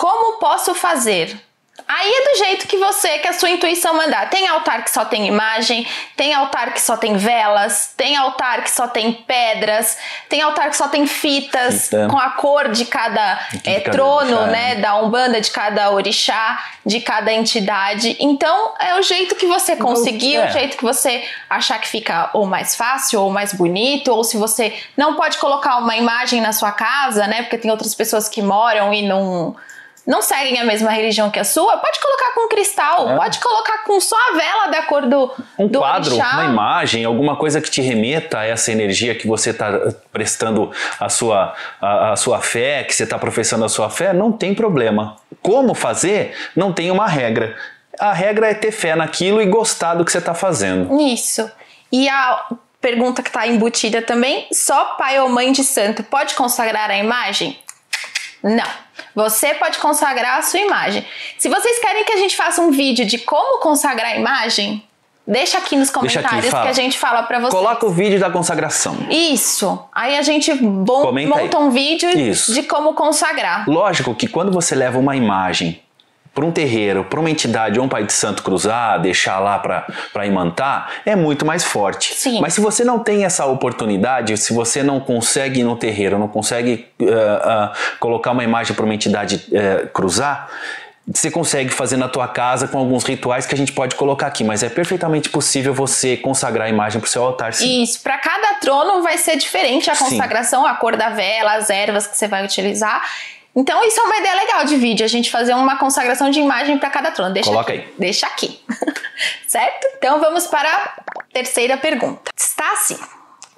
como 0.03 0.37
posso 0.37 0.75
fazer? 0.75 1.41
Aí 1.87 2.11
é 2.11 2.31
do 2.33 2.37
jeito 2.39 2.67
que 2.67 2.75
você, 2.75 3.19
que 3.19 3.27
a 3.27 3.31
sua 3.31 3.49
intuição 3.49 3.93
mandar. 3.93 4.29
Tem 4.29 4.45
altar 4.49 4.83
que 4.83 4.91
só 4.91 5.05
tem 5.05 5.25
imagem, 5.27 5.87
tem 6.17 6.33
altar 6.33 6.73
que 6.73 6.81
só 6.81 6.97
tem 6.97 7.15
velas, 7.15 7.93
tem 7.95 8.17
altar 8.17 8.63
que 8.63 8.69
só 8.69 8.85
tem 8.85 9.13
pedras, 9.13 9.97
tem 10.27 10.41
altar 10.41 10.69
que 10.69 10.75
só 10.75 10.89
tem 10.89 11.07
fitas 11.07 11.85
Fita. 11.85 12.07
com 12.09 12.17
a 12.17 12.31
cor 12.31 12.69
de 12.69 12.83
cada, 12.83 13.35
de 13.53 13.69
é, 13.69 13.79
cada 13.79 13.91
trono, 13.91 14.41
orixá, 14.41 14.47
né, 14.47 14.75
da 14.75 14.97
umbanda, 14.97 15.39
de 15.39 15.51
cada 15.51 15.89
orixá, 15.91 16.61
de 16.85 16.99
cada 16.99 17.31
entidade. 17.31 18.17
Então 18.19 18.73
é 18.81 18.99
o 18.99 19.01
jeito 19.01 19.35
que 19.35 19.45
você 19.45 19.77
conseguir, 19.77 20.35
é. 20.35 20.45
o 20.45 20.51
jeito 20.51 20.75
que 20.75 20.83
você 20.83 21.23
achar 21.49 21.79
que 21.79 21.87
fica 21.87 22.29
ou 22.33 22.45
mais 22.45 22.75
fácil 22.75 23.21
ou 23.21 23.31
mais 23.31 23.53
bonito, 23.53 24.11
ou 24.11 24.25
se 24.25 24.35
você 24.35 24.77
não 24.97 25.15
pode 25.15 25.37
colocar 25.37 25.77
uma 25.77 25.95
imagem 25.95 26.41
na 26.41 26.51
sua 26.51 26.73
casa, 26.73 27.25
né, 27.25 27.43
porque 27.43 27.57
tem 27.57 27.71
outras 27.71 27.95
pessoas 27.95 28.27
que 28.27 28.41
moram 28.41 28.93
e 28.93 29.01
não 29.01 29.55
não 30.05 30.21
seguem 30.21 30.59
a 30.59 30.65
mesma 30.65 30.91
religião 30.91 31.31
que 31.31 31.39
a 31.39 31.43
sua, 31.43 31.77
pode 31.77 31.99
colocar 31.99 32.33
com 32.33 32.49
cristal, 32.49 33.09
é. 33.09 33.15
pode 33.15 33.39
colocar 33.39 33.83
com 33.85 33.99
só 34.01 34.15
a 34.15 34.35
vela 34.35 34.67
da 34.67 34.81
cor 34.83 35.07
do 35.07 35.31
Um 35.57 35.67
do 35.67 35.79
quadro, 35.79 36.15
orixá. 36.15 36.33
uma 36.33 36.45
imagem, 36.45 37.05
alguma 37.05 37.35
coisa 37.37 37.61
que 37.61 37.71
te 37.71 37.81
remeta 37.81 38.39
a 38.39 38.45
essa 38.45 38.71
energia 38.71 39.15
que 39.15 39.27
você 39.27 39.51
está 39.51 39.93
prestando 40.11 40.71
a 40.99 41.07
sua, 41.07 41.53
a, 41.81 42.11
a 42.11 42.15
sua 42.15 42.41
fé, 42.41 42.83
que 42.83 42.93
você 42.93 43.03
está 43.03 43.17
professando 43.17 43.63
a 43.63 43.69
sua 43.69 43.89
fé, 43.89 44.13
não 44.13 44.31
tem 44.31 44.53
problema. 44.53 45.15
Como 45.41 45.73
fazer? 45.73 46.35
Não 46.55 46.73
tem 46.73 46.91
uma 46.91 47.07
regra. 47.07 47.55
A 47.99 48.11
regra 48.11 48.49
é 48.49 48.53
ter 48.53 48.71
fé 48.71 48.95
naquilo 48.95 49.41
e 49.41 49.45
gostar 49.45 49.95
do 49.95 50.03
que 50.03 50.11
você 50.11 50.17
está 50.17 50.33
fazendo. 50.33 50.99
Isso. 50.99 51.49
E 51.91 52.09
a 52.09 52.45
pergunta 52.81 53.21
que 53.21 53.29
está 53.29 53.47
embutida 53.47 54.01
também: 54.01 54.47
só 54.51 54.95
pai 54.95 55.19
ou 55.19 55.29
mãe 55.29 55.51
de 55.51 55.63
santo 55.63 56.03
pode 56.03 56.33
consagrar 56.35 56.89
a 56.89 56.97
imagem? 56.97 57.57
Não. 58.43 58.67
Você 59.15 59.53
pode 59.53 59.77
consagrar 59.79 60.39
a 60.39 60.41
sua 60.41 60.59
imagem. 60.59 61.05
Se 61.37 61.47
vocês 61.47 61.79
querem 61.79 62.03
que 62.03 62.11
a 62.11 62.17
gente 62.17 62.35
faça 62.35 62.61
um 62.61 62.71
vídeo 62.71 63.05
de 63.05 63.17
como 63.17 63.59
consagrar 63.59 64.11
a 64.11 64.15
imagem, 64.17 64.83
deixa 65.25 65.57
aqui 65.57 65.75
nos 65.77 65.89
comentários 65.89 66.53
aqui, 66.53 66.63
que 66.63 66.67
a 66.67 66.73
gente 66.73 66.97
fala 66.97 67.23
para 67.23 67.39
vocês. 67.39 67.53
Coloca 67.53 67.85
o 67.85 67.89
vídeo 67.89 68.19
da 68.19 68.29
consagração. 68.29 68.97
Isso. 69.09 69.79
Aí 69.93 70.17
a 70.17 70.21
gente 70.21 70.53
monta 70.53 71.57
um 71.57 71.69
vídeo 71.69 72.09
Isso. 72.09 72.53
de 72.53 72.63
como 72.63 72.93
consagrar. 72.93 73.67
Lógico 73.69 74.13
que 74.13 74.27
quando 74.27 74.51
você 74.51 74.75
leva 74.75 74.99
uma 74.99 75.15
imagem 75.15 75.81
para 76.33 76.45
um 76.45 76.51
terreiro, 76.51 77.03
para 77.03 77.19
uma 77.19 77.29
entidade 77.29 77.79
ou 77.79 77.85
um 77.85 77.89
pai 77.89 78.03
de 78.03 78.13
santo 78.13 78.41
cruzar, 78.41 78.99
deixar 78.99 79.39
lá 79.39 79.59
para 79.59 80.25
imantar, 80.25 80.89
é 81.05 81.15
muito 81.15 81.45
mais 81.45 81.63
forte. 81.63 82.13
Sim. 82.15 82.41
Mas 82.41 82.53
se 82.53 82.61
você 82.61 82.83
não 82.83 82.99
tem 82.99 83.23
essa 83.23 83.45
oportunidade, 83.45 84.35
se 84.37 84.51
você 84.51 84.81
não 84.81 84.99
consegue 84.99 85.59
ir 85.59 85.63
no 85.63 85.75
terreiro, 85.75 86.17
não 86.17 86.27
consegue 86.27 86.87
uh, 86.99 87.05
uh, 87.05 87.71
colocar 87.99 88.31
uma 88.31 88.43
imagem 88.43 88.75
para 88.75 88.83
uma 88.83 88.95
entidade 88.95 89.45
uh, 89.51 89.87
cruzar, 89.89 90.49
você 91.05 91.29
consegue 91.29 91.69
fazer 91.69 91.97
na 91.97 92.07
tua 92.07 92.29
casa 92.29 92.65
com 92.67 92.77
alguns 92.77 93.03
rituais 93.03 93.45
que 93.45 93.53
a 93.53 93.57
gente 93.57 93.73
pode 93.73 93.95
colocar 93.95 94.27
aqui, 94.27 94.43
mas 94.43 94.63
é 94.63 94.69
perfeitamente 94.69 95.29
possível 95.29 95.73
você 95.73 96.15
consagrar 96.15 96.67
a 96.67 96.69
imagem 96.69 97.01
para 97.01 97.07
o 97.07 97.09
seu 97.09 97.23
altar. 97.23 97.53
Sim. 97.53 97.83
Isso, 97.83 98.01
para 98.01 98.17
cada 98.17 98.53
trono 98.55 99.03
vai 99.03 99.17
ser 99.17 99.35
diferente 99.35 99.89
a 99.89 99.97
consagração, 99.97 100.63
sim. 100.63 100.69
a 100.69 100.73
cor 100.75 100.95
da 100.95 101.09
vela, 101.09 101.55
as 101.55 101.69
ervas 101.69 102.07
que 102.07 102.17
você 102.17 102.27
vai 102.27 102.45
utilizar. 102.45 103.03
Então, 103.55 103.83
isso 103.83 103.99
é 103.99 104.03
uma 104.03 104.17
ideia 104.17 104.35
legal 104.35 104.65
de 104.65 104.75
vídeo, 104.77 105.05
a 105.05 105.09
gente 105.09 105.29
fazer 105.29 105.53
uma 105.53 105.77
consagração 105.77 106.31
de 106.31 106.39
imagem 106.39 106.79
para 106.79 106.89
cada 106.89 107.11
trono. 107.11 107.33
Deixa 107.33 107.49
Coloca 107.49 107.71
aqui. 107.71 107.81
aí. 107.81 107.93
Deixa 107.99 108.25
aqui. 108.25 108.59
certo? 109.47 109.87
Então, 109.97 110.19
vamos 110.19 110.47
para 110.47 110.69
a 110.69 111.23
terceira 111.31 111.77
pergunta. 111.77 112.31
Está 112.35 112.73
assim. 112.73 112.97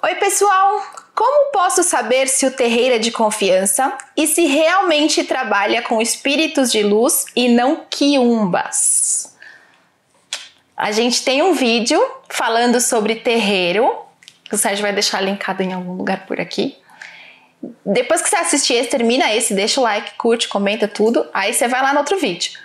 Oi, 0.04 0.16
pessoal. 0.16 0.84
Como 1.16 1.52
posso 1.54 1.82
saber 1.82 2.28
se 2.28 2.46
o 2.46 2.52
terreiro 2.52 2.96
é 2.96 3.00
de 3.00 3.10
confiança 3.10 3.98
e 4.18 4.28
se 4.28 4.46
realmente 4.46 5.24
trabalha 5.24 5.82
com 5.82 6.02
espíritos 6.02 6.70
de 6.70 6.84
luz 6.84 7.26
e 7.34 7.48
não 7.48 7.86
quiumbas? 7.90 9.34
A 10.76 10.92
gente 10.92 11.24
tem 11.24 11.42
um 11.42 11.54
vídeo 11.54 12.06
falando 12.28 12.82
sobre 12.82 13.16
terreiro, 13.16 13.98
o 14.52 14.58
Sérgio 14.58 14.82
vai 14.82 14.92
deixar 14.92 15.22
linkado 15.22 15.64
em 15.64 15.72
algum 15.72 15.94
lugar 15.94 16.26
por 16.26 16.42
aqui 16.42 16.78
depois 17.86 18.22
que 18.22 18.30
você 18.30 18.36
assistir 18.36 18.74
esse, 18.74 18.90
termina 18.90 19.34
esse, 19.34 19.54
deixa 19.54 19.80
o 19.80 19.84
like, 19.84 20.14
curte, 20.18 20.48
comenta 20.48 20.88
tudo, 20.88 21.26
aí 21.34 21.54
você 21.54 21.68
vai 21.68 21.82
lá 21.82 21.94
no 21.94 22.00
outro 22.00 22.18
vídeo. 22.18 22.60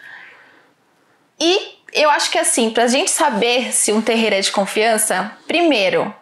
E 1.39 1.79
eu 1.93 2.11
acho 2.11 2.31
que 2.31 2.39
assim, 2.39 2.71
pra 2.71 2.87
gente 2.87 3.11
saber 3.11 3.73
se 3.73 3.93
um 3.93 4.03
terreiro 4.03 4.37
é 4.37 4.41
de 4.41 4.53
confiança, 4.53 5.33
primeiro 5.47 6.15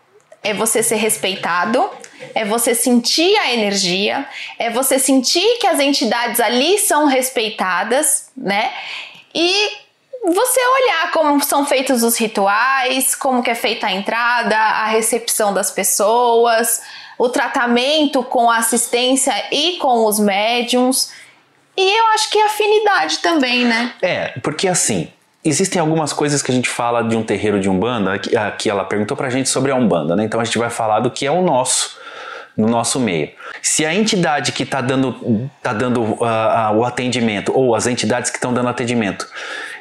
é 0.43 0.55
você 0.55 0.83
ser 0.83 0.97
respeitado, 0.97 1.91
é 2.35 2.45
você 2.45 2.75
sentir 2.75 3.37
a 3.39 3.53
energia, 3.53 4.27
é 4.59 4.71
você 4.71 4.99
sentir 4.99 5.59
que 5.59 5.67
as 5.67 5.81
entidades 5.81 6.41
ali 6.41 6.79
são 6.79 7.07
respeitadas, 7.07 8.31
né? 8.37 8.73
E 9.35 9.71
você 10.25 10.61
olhar 10.61 11.11
como 11.13 11.43
são 11.43 11.65
feitos 11.65 12.03
os 12.03 12.17
rituais, 12.17 13.15
como 13.15 13.43
que 13.43 13.51
é 13.51 13.55
feita 13.55 13.87
a 13.87 13.93
entrada, 13.93 14.57
a 14.57 14.87
recepção 14.87 15.53
das 15.53 15.71
pessoas, 15.71 16.83
o 17.19 17.29
tratamento 17.29 18.23
com 18.23 18.49
a 18.49 18.59
assistência 18.59 19.35
e 19.53 19.77
com 19.79 20.07
os 20.07 20.19
médiums. 20.21 21.13
E 21.77 21.99
eu 21.99 22.07
acho 22.15 22.31
que 22.31 22.41
afinidade 22.41 23.19
também, 23.19 23.65
né? 23.65 23.93
É, 24.01 24.29
porque 24.43 24.69
assim, 24.69 25.09
existem 25.45 25.81
algumas 25.81 26.13
coisas 26.13 26.43
que 26.43 26.51
a 26.51 26.55
gente 26.55 26.69
fala 26.69 27.03
de 27.03 27.17
um 27.17 27.23
terreiro 27.23 27.61
de 27.61 27.69
Umbanda, 27.69 28.15
aqui, 28.15 28.37
aqui 28.37 28.71
ela 28.71 28.85
perguntou 28.85 29.17
pra 29.17 29.31
gente 29.31 29.49
sobre 29.49 29.73
a 29.73 29.77
Umbanda, 29.77 30.15
né? 30.15 30.25
Então 30.25 30.41
a 30.41 30.45
gente 30.45 30.59
vai 30.59 30.71
falar 30.71 31.01
do 31.01 31.11
que 31.11 31.27
é 31.27 31.31
o 31.31 31.43
nosso, 31.43 31.99
no 32.57 32.69
nosso 32.69 32.99
meio. 33.01 33.31
Se 33.63 33.85
a 33.85 33.95
entidade 33.95 34.53
que 34.53 34.63
está 34.63 34.81
dando, 34.81 35.51
tá 35.63 35.73
dando 35.73 36.03
uh, 36.03 36.25
uh, 36.25 36.77
o 36.77 36.85
atendimento, 36.85 37.53
ou 37.55 37.75
as 37.75 37.87
entidades 37.87 38.31
que 38.31 38.37
estão 38.37 38.53
dando 38.53 38.69
atendimento, 38.69 39.27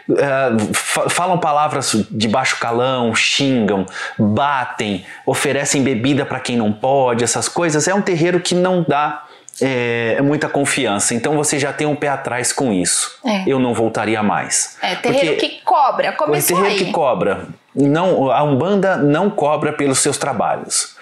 Uh, 0.10 0.74
falam 1.10 1.38
palavras 1.38 2.06
de 2.10 2.28
baixo 2.28 2.58
calão, 2.60 3.14
xingam, 3.14 3.86
batem, 4.18 5.06
oferecem 5.26 5.84
bebida 5.84 6.26
para 6.26 6.40
quem 6.40 6.56
não 6.56 6.72
pode, 6.72 7.24
essas 7.24 7.50
coisas. 7.50 7.88
É 7.88 7.94
um 7.94 8.02
terreiro 8.02 8.40
que 8.40 8.56
não 8.56 8.86
dá 8.88 9.26
é, 9.62 10.22
muita 10.22 10.48
confiança. 10.48 11.14
Então 11.14 11.36
você 11.36 11.60
já 11.60 11.74
tem 11.74 11.86
um 11.86 11.96
pé 11.96 12.08
atrás 12.08 12.54
com 12.54 12.72
isso. 12.72 13.20
É. 13.26 13.44
Eu 13.48 13.60
não 13.60 13.74
voltaria 13.74 14.24
mais. 14.24 14.78
É, 14.82 14.96
terreiro 14.96 15.36
Porque 15.36 15.50
que 15.50 15.62
cobra. 15.64 16.14
Começou 16.14 16.58
o 16.58 16.62
terreiro 16.62 16.80
aí. 16.80 16.86
que 16.86 16.92
cobra 16.92 17.48
não, 17.78 18.32
a 18.32 18.42
Umbanda 18.42 18.98
não 18.98 19.30
cobra 19.30 19.72
pelos 19.72 20.00
seus 20.00 20.18
trabalhos. 20.18 20.96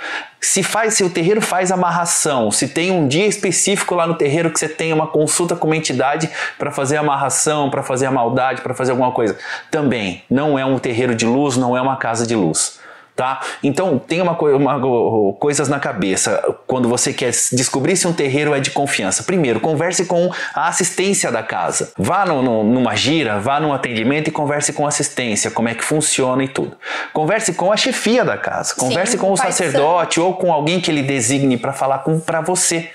Se 0.47 0.61
faz, 0.61 0.93
se 0.93 1.03
o 1.03 1.09
terreiro 1.09 1.41
faz 1.41 1.71
amarração, 1.71 2.51
se 2.51 2.67
tem 2.67 2.91
um 2.91 3.07
dia 3.07 3.25
específico 3.25 3.95
lá 3.95 4.05
no 4.05 4.13
terreiro 4.13 4.51
que 4.51 4.59
você 4.59 4.69
tem 4.69 4.93
uma 4.93 5.07
consulta 5.07 5.55
com 5.55 5.67
uma 5.67 5.75
entidade 5.75 6.29
para 6.59 6.69
fazer 6.69 6.97
amarração, 6.97 7.71
para 7.71 7.81
fazer 7.81 8.05
a 8.05 8.11
maldade, 8.11 8.61
para 8.61 8.75
fazer 8.75 8.91
alguma 8.91 9.11
coisa, 9.11 9.35
também 9.71 10.23
não 10.29 10.57
é 10.57 10.63
um 10.63 10.77
terreiro 10.77 11.15
de 11.15 11.25
luz, 11.25 11.57
não 11.57 11.75
é 11.75 11.81
uma 11.81 11.97
casa 11.97 12.27
de 12.27 12.35
luz 12.35 12.79
tá? 13.15 13.39
Então 13.63 13.98
tem 13.98 14.22
uma, 14.22 14.34
uma, 14.34 15.34
coisas 15.39 15.69
na 15.69 15.79
cabeça 15.79 16.43
quando 16.67 16.89
você 16.89 17.13
quer 17.13 17.31
descobrir 17.53 17.95
se 17.95 18.07
um 18.07 18.13
terreiro 18.13 18.53
é 18.53 18.60
de 18.60 18.72
confiança. 18.72 19.24
Primeiro, 19.24 19.60
converse 19.60 20.05
com 20.05 20.31
a 20.53 20.67
assistência 20.67 21.31
da 21.31 21.41
casa. 21.41 21.93
Vá 21.98 22.25
no, 22.25 22.41
no, 22.41 22.63
numa 22.63 22.95
gira, 22.95 23.39
vá 23.39 23.60
num 23.60 23.74
atendimento 23.74 24.27
e 24.27 24.31
converse 24.31 24.74
com 24.74 24.86
a 24.86 24.89
assistência, 24.89 25.50
como 25.50 25.69
é 25.69 25.75
que 25.75 25.84
funciona 25.84 26.43
e 26.43 26.48
tudo. 26.48 26.75
Converse 27.13 27.53
com 27.53 27.72
a 27.72 27.77
chefia 27.77 28.25
da 28.25 28.38
casa, 28.38 28.75
converse 28.75 29.13
Sim, 29.13 29.17
com 29.17 29.31
o 29.31 29.38
sacerdote 29.38 30.19
ou 30.19 30.34
com 30.34 30.51
alguém 30.51 30.81
que 30.81 30.91
ele 30.91 31.01
designe 31.01 31.57
para 31.57 31.72
falar 31.72 32.03
para 32.25 32.41
você 32.41 32.89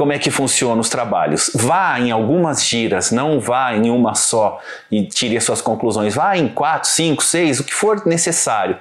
como 0.00 0.14
é 0.14 0.18
que 0.18 0.30
funcionam 0.30 0.80
os 0.80 0.88
trabalhos. 0.88 1.50
Vá 1.54 2.00
em 2.00 2.10
algumas 2.10 2.64
giras, 2.64 3.10
não 3.10 3.38
vá 3.38 3.74
em 3.74 3.90
uma 3.90 4.14
só 4.14 4.58
e 4.90 5.04
tire 5.04 5.36
as 5.36 5.44
suas 5.44 5.60
conclusões. 5.60 6.14
Vá 6.14 6.38
em 6.38 6.48
quatro, 6.48 6.88
cinco, 6.88 7.22
seis, 7.22 7.60
o 7.60 7.64
que 7.64 7.74
for 7.74 8.06
necessário, 8.06 8.78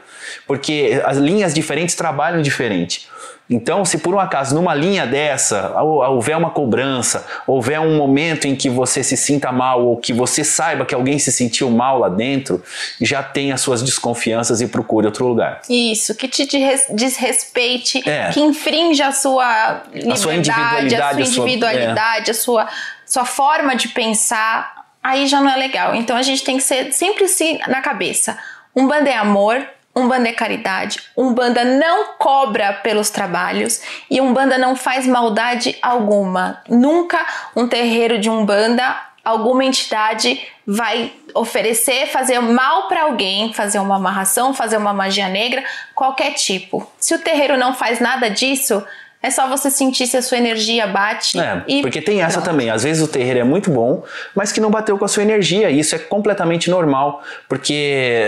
porque 0.47 1.01
as 1.03 1.17
linhas 1.17 1.53
diferentes 1.53 1.93
trabalham 1.93 2.41
diferente. 2.41 3.09
Então, 3.49 3.83
se 3.83 3.97
por 3.97 4.13
um 4.13 4.19
acaso 4.19 4.53
numa 4.53 4.75
linha 4.75 5.07
dessa 5.07 5.73
houver 5.81 6.37
uma 6.37 6.51
cobrança, 6.51 7.25
houver 7.47 7.79
um 7.79 7.97
momento 7.97 8.45
em 8.45 8.55
que 8.55 8.69
você 8.69 9.03
se 9.03 9.17
sinta 9.17 9.51
mal 9.51 9.83
ou 9.83 9.97
que 9.97 10.13
você 10.13 10.43
saiba 10.43 10.85
que 10.85 10.93
alguém 10.93 11.17
se 11.17 11.31
sentiu 11.31 11.69
mal 11.71 11.97
lá 11.97 12.09
dentro, 12.09 12.63
já 13.01 13.23
tenha 13.23 13.57
suas 13.57 13.81
desconfianças 13.81 14.61
e 14.61 14.67
procure 14.67 15.07
outro 15.07 15.27
lugar. 15.27 15.61
Isso, 15.67 16.13
que 16.13 16.27
te 16.27 16.47
desrespeite, 16.91 18.07
é. 18.07 18.29
que 18.29 18.39
infrinja 18.39 19.07
a 19.07 19.11
sua 19.11 19.83
liberdade, 19.93 20.11
a 20.11 20.15
sua 20.15 20.35
individualidade, 20.35 21.21
a 21.21 21.25
sua, 21.25 21.43
individualidade, 21.43 22.31
a 22.31 22.33
sua, 22.33 22.61
é. 22.61 22.65
a 22.65 22.67
sua, 22.67 22.77
sua 23.05 23.25
forma 23.25 23.75
de 23.75 23.87
pensar, 23.87 24.85
aí 25.01 25.25
já 25.25 25.41
não 25.41 25.49
é 25.49 25.55
legal. 25.55 25.95
Então 25.95 26.15
a 26.15 26.21
gente 26.21 26.43
tem 26.43 26.57
que 26.57 26.63
ser 26.63 26.93
sempre 26.93 27.23
assim 27.23 27.57
na 27.67 27.81
cabeça. 27.81 28.37
Um 28.75 28.87
bando 28.87 29.09
é 29.09 29.15
amor, 29.15 29.67
Umbanda 29.95 30.29
é 30.29 30.33
caridade, 30.33 31.01
Umbanda 31.17 31.63
não 31.65 32.13
cobra 32.17 32.73
pelos 32.73 33.09
trabalhos 33.09 33.81
e 34.09 34.21
Umbanda 34.21 34.57
não 34.57 34.75
faz 34.75 35.05
maldade 35.05 35.77
alguma. 35.81 36.61
Nunca 36.69 37.19
um 37.55 37.67
terreiro 37.67 38.19
de 38.19 38.29
Umbanda, 38.29 38.95
alguma 39.23 39.65
entidade 39.65 40.41
vai 40.65 41.11
oferecer, 41.33 42.07
fazer 42.07 42.39
mal 42.39 42.87
para 42.87 43.03
alguém, 43.03 43.53
fazer 43.53 43.79
uma 43.79 43.95
amarração, 43.95 44.53
fazer 44.53 44.77
uma 44.77 44.93
magia 44.93 45.27
negra, 45.27 45.63
qualquer 45.95 46.33
tipo. 46.33 46.89
Se 46.99 47.13
o 47.13 47.19
terreiro 47.19 47.57
não 47.57 47.73
faz 47.73 47.99
nada 47.99 48.29
disso, 48.29 48.83
é 49.21 49.29
só 49.29 49.47
você 49.47 49.69
sentir 49.69 50.07
se 50.07 50.15
a 50.15 50.21
sua 50.21 50.37
energia 50.37 50.87
bate. 50.87 51.39
É, 51.39 51.61
e 51.67 51.81
porque 51.81 52.01
tem 52.01 52.21
essa 52.21 52.41
pronto. 52.41 52.45
também. 52.45 52.69
Às 52.69 52.83
vezes 52.83 53.03
o 53.03 53.07
terreiro 53.07 53.39
é 53.39 53.43
muito 53.43 53.69
bom, 53.69 54.03
mas 54.33 54.51
que 54.51 54.61
não 54.61 54.71
bateu 54.71 54.97
com 54.97 55.03
a 55.03 55.07
sua 55.07 55.23
energia. 55.23 55.69
E 55.69 55.79
isso 55.79 55.93
é 55.93 55.99
completamente 55.99 56.69
normal, 56.69 57.21
porque 57.47 58.23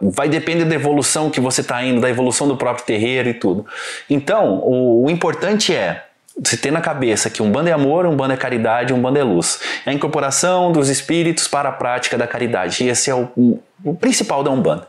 uh, 0.00 0.10
vai 0.10 0.28
depender 0.28 0.64
da 0.64 0.74
evolução 0.74 1.28
que 1.28 1.40
você 1.40 1.60
está 1.60 1.84
indo, 1.84 2.00
da 2.00 2.08
evolução 2.08 2.48
do 2.48 2.56
próprio 2.56 2.86
terreiro 2.86 3.28
e 3.28 3.34
tudo. 3.34 3.66
Então, 4.08 4.60
o, 4.60 5.04
o 5.04 5.10
importante 5.10 5.74
é 5.74 6.04
você 6.40 6.56
ter 6.56 6.70
na 6.70 6.80
cabeça 6.80 7.28
que 7.28 7.42
um 7.42 7.50
bando 7.50 7.68
é 7.68 7.72
amor, 7.72 8.06
um 8.06 8.16
bando 8.16 8.32
é 8.32 8.36
caridade, 8.36 8.92
um 8.92 9.00
bando 9.00 9.18
é 9.18 9.22
luz. 9.22 9.60
É 9.84 9.90
a 9.90 9.92
incorporação 9.92 10.72
dos 10.72 10.88
espíritos 10.88 11.46
para 11.46 11.68
a 11.68 11.72
prática 11.72 12.16
da 12.16 12.26
caridade. 12.26 12.84
E 12.84 12.88
esse 12.88 13.10
é 13.10 13.14
o, 13.14 13.60
o 13.84 13.94
principal 13.94 14.42
da 14.42 14.50
Umbanda. 14.50 14.86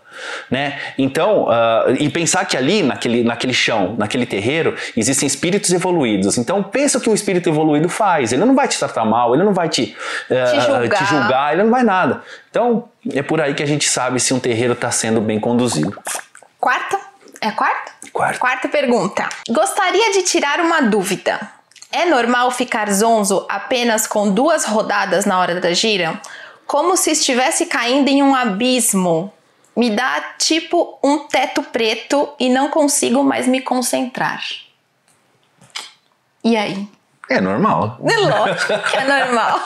Né? 0.49 0.79
Então, 0.97 1.45
uh, 1.45 1.91
e 1.99 2.09
pensar 2.09 2.45
que 2.45 2.55
ali, 2.55 2.83
naquele, 2.83 3.23
naquele 3.23 3.53
chão, 3.53 3.95
naquele 3.97 4.25
terreiro, 4.25 4.75
existem 4.95 5.27
espíritos 5.27 5.71
evoluídos. 5.71 6.37
Então, 6.37 6.61
pensa 6.61 6.97
o 6.97 7.01
que 7.01 7.09
um 7.09 7.13
espírito 7.13 7.49
evoluído 7.49 7.89
faz. 7.89 8.31
Ele 8.31 8.45
não 8.45 8.55
vai 8.55 8.67
te 8.67 8.77
tratar 8.77 9.03
mal, 9.03 9.33
ele 9.33 9.43
não 9.43 9.53
vai 9.53 9.67
te, 9.67 9.95
uh, 10.29 10.51
te, 10.51 10.61
julgar. 10.61 10.97
te 10.97 11.05
julgar, 11.05 11.53
ele 11.53 11.63
não 11.63 11.71
vai 11.71 11.83
nada. 11.83 12.21
Então, 12.49 12.87
é 13.11 13.21
por 13.21 13.41
aí 13.41 13.53
que 13.53 13.63
a 13.63 13.67
gente 13.67 13.89
sabe 13.89 14.19
se 14.19 14.33
um 14.33 14.39
terreiro 14.39 14.73
está 14.73 14.91
sendo 14.91 15.19
bem 15.19 15.39
conduzido. 15.39 15.99
Quarta? 16.59 16.99
É 17.41 17.51
quarta? 17.51 17.72
Quarta. 18.23 18.39
Quarta 18.39 18.69
pergunta. 18.69 19.29
Gostaria 19.49 20.13
de 20.13 20.23
tirar 20.23 20.59
uma 20.61 20.81
dúvida. 20.81 21.39
É 21.91 22.05
normal 22.05 22.49
ficar 22.51 22.89
zonzo 22.91 23.45
apenas 23.49 24.07
com 24.07 24.33
duas 24.33 24.65
rodadas 24.65 25.25
na 25.25 25.37
hora 25.39 25.59
da 25.59 25.73
gira? 25.73 26.19
Como 26.65 26.95
se 26.95 27.11
estivesse 27.11 27.65
caindo 27.65 28.07
em 28.07 28.23
um 28.23 28.33
abismo. 28.33 29.31
Me 29.75 29.89
dá 29.89 30.21
tipo 30.37 30.97
um 31.03 31.19
teto 31.27 31.61
preto 31.63 32.29
e 32.39 32.49
não 32.49 32.69
consigo 32.69 33.23
mais 33.23 33.47
me 33.47 33.59
concentrar. 33.59 34.41
E 36.43 36.55
aí? 36.55 36.87
É 37.29 37.41
normal. 37.41 37.97
Lógico 38.01 38.79
que 38.89 38.97
é 38.97 39.03
normal. 39.03 39.59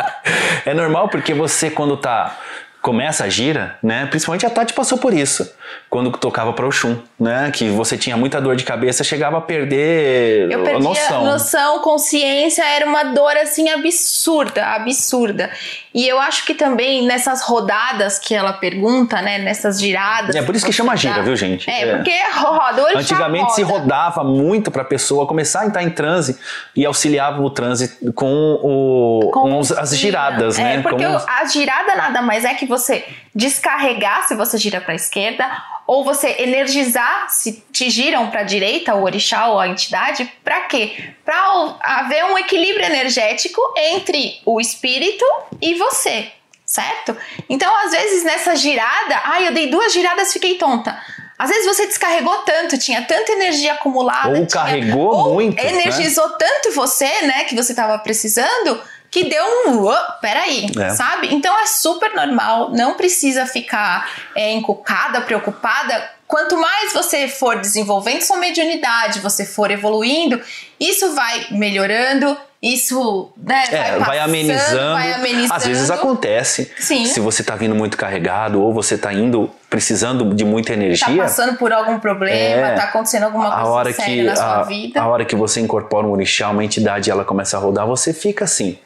é 0.64 0.74
normal 0.74 1.08
porque 1.08 1.34
você, 1.34 1.70
quando 1.70 1.96
tá 1.96 2.36
começa 2.82 3.24
a 3.24 3.28
gira, 3.28 3.78
né? 3.82 4.06
Principalmente 4.06 4.46
a 4.46 4.50
Tati 4.50 4.72
passou 4.72 4.96
por 4.98 5.12
isso 5.12 5.50
quando 5.88 6.10
tocava 6.12 6.52
para 6.52 6.66
o 6.66 6.72
Xum, 6.72 6.96
né? 7.18 7.50
Que 7.52 7.68
você 7.68 7.98
tinha 7.98 8.16
muita 8.16 8.40
dor 8.40 8.56
de 8.56 8.64
cabeça, 8.64 9.02
chegava 9.02 9.38
a 9.38 9.40
perder 9.40 10.50
Eu 10.50 10.76
a 10.76 10.78
noção. 10.78 11.24
noção, 11.24 11.78
consciência, 11.80 12.64
era 12.64 12.86
uma 12.86 13.04
dor 13.04 13.36
assim 13.36 13.68
absurda, 13.68 14.66
absurda. 14.66 15.50
E 15.92 16.06
eu 16.06 16.20
acho 16.20 16.46
que 16.46 16.54
também 16.54 17.04
nessas 17.06 17.42
rodadas 17.42 18.18
que 18.18 18.34
ela 18.34 18.52
pergunta, 18.52 19.20
né? 19.20 19.38
Nessas 19.38 19.80
giradas. 19.80 20.34
É 20.36 20.42
por 20.42 20.54
isso 20.54 20.64
que 20.64 20.72
chama 20.72 20.96
gira, 20.96 21.22
viu, 21.22 21.36
gente? 21.36 21.68
É, 21.68 21.82
é. 21.82 21.96
porque 21.96 22.16
roda. 22.34 22.82
O 22.82 22.98
Antigamente 22.98 23.42
roda. 23.42 23.54
se 23.54 23.62
rodava 23.62 24.24
muito 24.24 24.70
para 24.70 24.82
a 24.82 24.84
pessoa 24.84 25.26
começar 25.26 25.62
a 25.62 25.66
entrar 25.66 25.82
em 25.82 25.90
transe 25.90 26.38
e 26.74 26.86
auxiliava 26.86 27.42
o 27.42 27.50
transe 27.50 27.98
com, 28.14 28.58
o, 28.62 29.30
com, 29.32 29.40
com 29.40 29.58
as 29.58 29.96
giradas, 29.96 30.58
é, 30.58 30.62
né? 30.62 30.82
Porque 30.82 31.04
a 31.04 31.44
girada 31.46 31.96
nada 31.96 32.22
mais 32.22 32.44
é 32.44 32.54
que 32.54 32.69
você 32.70 33.04
descarregar 33.34 34.26
se 34.26 34.34
você 34.34 34.56
gira 34.56 34.80
para 34.80 34.92
a 34.92 34.96
esquerda 34.96 35.44
ou 35.86 36.04
você 36.04 36.36
energizar 36.38 37.28
se 37.28 37.64
te 37.72 37.90
giram 37.90 38.30
para 38.30 38.40
a 38.40 38.44
direita 38.44 38.94
o 38.94 39.02
orixá 39.02 39.48
ou 39.48 39.58
a 39.58 39.68
entidade, 39.68 40.32
para 40.44 40.62
quê? 40.62 41.12
Para 41.24 41.76
haver 41.80 42.24
um 42.26 42.38
equilíbrio 42.38 42.86
energético 42.86 43.60
entre 43.76 44.40
o 44.46 44.60
espírito 44.60 45.24
e 45.60 45.74
você, 45.74 46.30
certo? 46.64 47.16
Então, 47.48 47.74
às 47.84 47.90
vezes 47.90 48.22
nessa 48.22 48.54
girada, 48.54 49.20
ai, 49.24 49.48
eu 49.48 49.52
dei 49.52 49.66
duas 49.66 49.92
giradas, 49.92 50.32
fiquei 50.32 50.54
tonta. 50.54 50.96
Às 51.36 51.48
vezes 51.48 51.66
você 51.66 51.86
descarregou 51.86 52.36
tanto, 52.42 52.78
tinha 52.78 53.02
tanta 53.02 53.32
energia 53.32 53.72
acumulada, 53.72 54.28
ou 54.28 54.46
tinha, 54.46 54.62
carregou 54.62 55.12
ou 55.12 55.34
muito, 55.34 55.56
né? 55.56 55.70
energizou 55.70 56.28
né? 56.28 56.36
tanto 56.38 56.70
você, 56.72 57.22
né, 57.22 57.44
que 57.44 57.56
você 57.56 57.72
estava 57.72 57.98
precisando, 57.98 58.80
que 59.10 59.24
deu 59.24 59.44
um 59.66 59.84
oh, 59.84 60.12
peraí, 60.20 60.66
é. 60.78 60.90
sabe? 60.90 61.34
Então 61.34 61.58
é 61.58 61.66
super 61.66 62.14
normal, 62.14 62.70
não 62.70 62.94
precisa 62.94 63.44
ficar 63.46 64.08
é, 64.36 64.52
encucada, 64.52 65.20
preocupada 65.20 66.10
quanto 66.30 66.56
mais 66.56 66.92
você 66.92 67.26
for 67.26 67.60
desenvolvendo 67.60 68.22
sua 68.22 68.36
mediunidade, 68.36 69.18
você 69.18 69.44
for 69.44 69.68
evoluindo, 69.68 70.40
isso 70.78 71.12
vai 71.12 71.48
melhorando, 71.50 72.36
isso 72.62 73.32
né, 73.36 73.64
é, 73.68 73.90
vai, 73.92 74.00
vai, 74.00 74.18
amenizando. 74.20 74.92
vai, 74.92 75.12
amenizando. 75.12 75.54
Às 75.54 75.66
vezes 75.66 75.90
acontece. 75.90 76.70
Sim. 76.78 77.04
Se 77.06 77.18
você 77.18 77.42
está 77.42 77.56
vindo 77.56 77.74
muito 77.74 77.96
carregado 77.96 78.62
ou 78.62 78.72
você 78.72 78.94
está 78.94 79.12
indo 79.12 79.50
precisando 79.68 80.32
de 80.32 80.44
muita 80.44 80.72
energia. 80.72 81.08
Está 81.08 81.22
passando 81.22 81.56
por 81.58 81.72
algum 81.72 81.98
problema, 81.98 82.68
está 82.68 82.82
é, 82.82 82.86
acontecendo 82.86 83.24
alguma 83.24 83.50
coisa 83.50 83.62
a 83.62 83.68
hora 83.68 83.92
séria 83.92 84.14
que, 84.14 84.22
na 84.22 84.36
sua 84.36 84.60
a, 84.60 84.62
vida. 84.62 85.00
A 85.00 85.08
hora 85.08 85.24
que 85.24 85.34
você 85.34 85.60
incorpora 85.60 86.06
um 86.06 86.12
orixá, 86.12 86.48
uma 86.50 86.64
entidade, 86.64 87.10
ela 87.10 87.24
começa 87.24 87.56
a 87.56 87.60
rodar, 87.60 87.86
você 87.86 88.14
fica 88.14 88.44
assim 88.44 88.78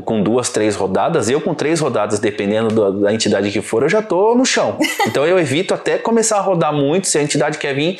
com 0.00 0.22
duas, 0.22 0.48
três 0.48 0.76
rodadas, 0.76 1.28
eu 1.28 1.40
com 1.40 1.54
três 1.54 1.80
rodadas, 1.80 2.18
dependendo 2.18 3.00
da 3.00 3.12
entidade 3.12 3.50
que 3.50 3.60
for, 3.60 3.82
eu 3.82 3.88
já 3.88 4.00
tô 4.00 4.34
no 4.34 4.44
chão. 4.44 4.78
Então 5.04 5.26
eu 5.26 5.38
evito 5.38 5.74
até 5.74 5.98
começar 5.98 6.38
a 6.38 6.40
rodar 6.40 6.72
muito. 6.72 7.08
Se 7.08 7.18
a 7.18 7.22
entidade 7.22 7.58
quer 7.58 7.74
vir, 7.74 7.98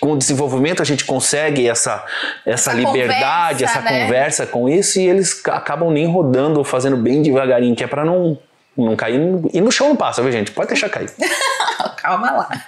com 0.00 0.12
o 0.12 0.18
desenvolvimento 0.18 0.80
a 0.80 0.84
gente 0.84 1.04
consegue 1.04 1.68
essa, 1.68 2.04
essa, 2.44 2.70
essa 2.70 2.72
liberdade, 2.72 3.64
conversa, 3.64 3.78
essa 3.78 3.80
né? 3.80 4.02
conversa 4.02 4.46
com 4.46 4.68
isso, 4.68 4.98
e 4.98 5.06
eles 5.06 5.40
acabam 5.46 5.90
nem 5.90 6.06
rodando 6.06 6.58
ou 6.58 6.64
fazendo 6.64 6.96
bem 6.96 7.22
devagarinho, 7.22 7.76
que 7.76 7.84
é 7.84 7.86
para 7.86 8.04
não, 8.04 8.38
não 8.76 8.96
cair. 8.96 9.20
E 9.52 9.60
no 9.60 9.70
chão 9.70 9.90
não 9.90 9.96
passa, 9.96 10.22
viu, 10.22 10.32
gente? 10.32 10.50
Pode 10.50 10.68
deixar 10.68 10.88
cair. 10.88 11.10
Calma 11.98 12.30
lá. 12.30 12.64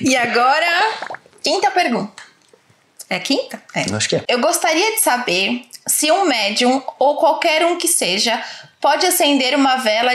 E 0.00 0.16
agora, 0.16 0.66
quinta 1.42 1.70
pergunta. 1.70 2.22
É 3.10 3.18
quinta? 3.18 3.60
É. 3.74 3.84
Acho 3.94 4.08
que 4.08 4.16
é. 4.16 4.24
Eu 4.28 4.40
gostaria 4.40 4.92
de 4.92 5.00
saber 5.00 5.62
se 5.88 6.12
um 6.12 6.26
médium 6.26 6.82
ou 6.98 7.16
qualquer 7.16 7.64
um 7.64 7.76
que 7.76 7.88
seja 7.88 8.42
pode 8.80 9.06
acender 9.06 9.56
uma 9.56 9.76
vela 9.76 10.12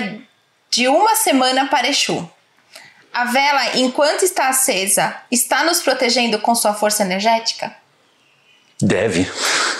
de 0.69 0.87
uma 0.87 1.15
semana 1.15 1.67
para 1.67 1.89
Exu. 1.89 2.29
A 3.13 3.25
vela, 3.25 3.77
enquanto 3.77 4.23
está 4.23 4.49
acesa, 4.49 5.15
está 5.29 5.63
nos 5.63 5.81
protegendo 5.81 6.39
com 6.39 6.55
sua 6.55 6.73
força 6.73 7.03
energética? 7.03 7.75
Deve. 8.81 9.31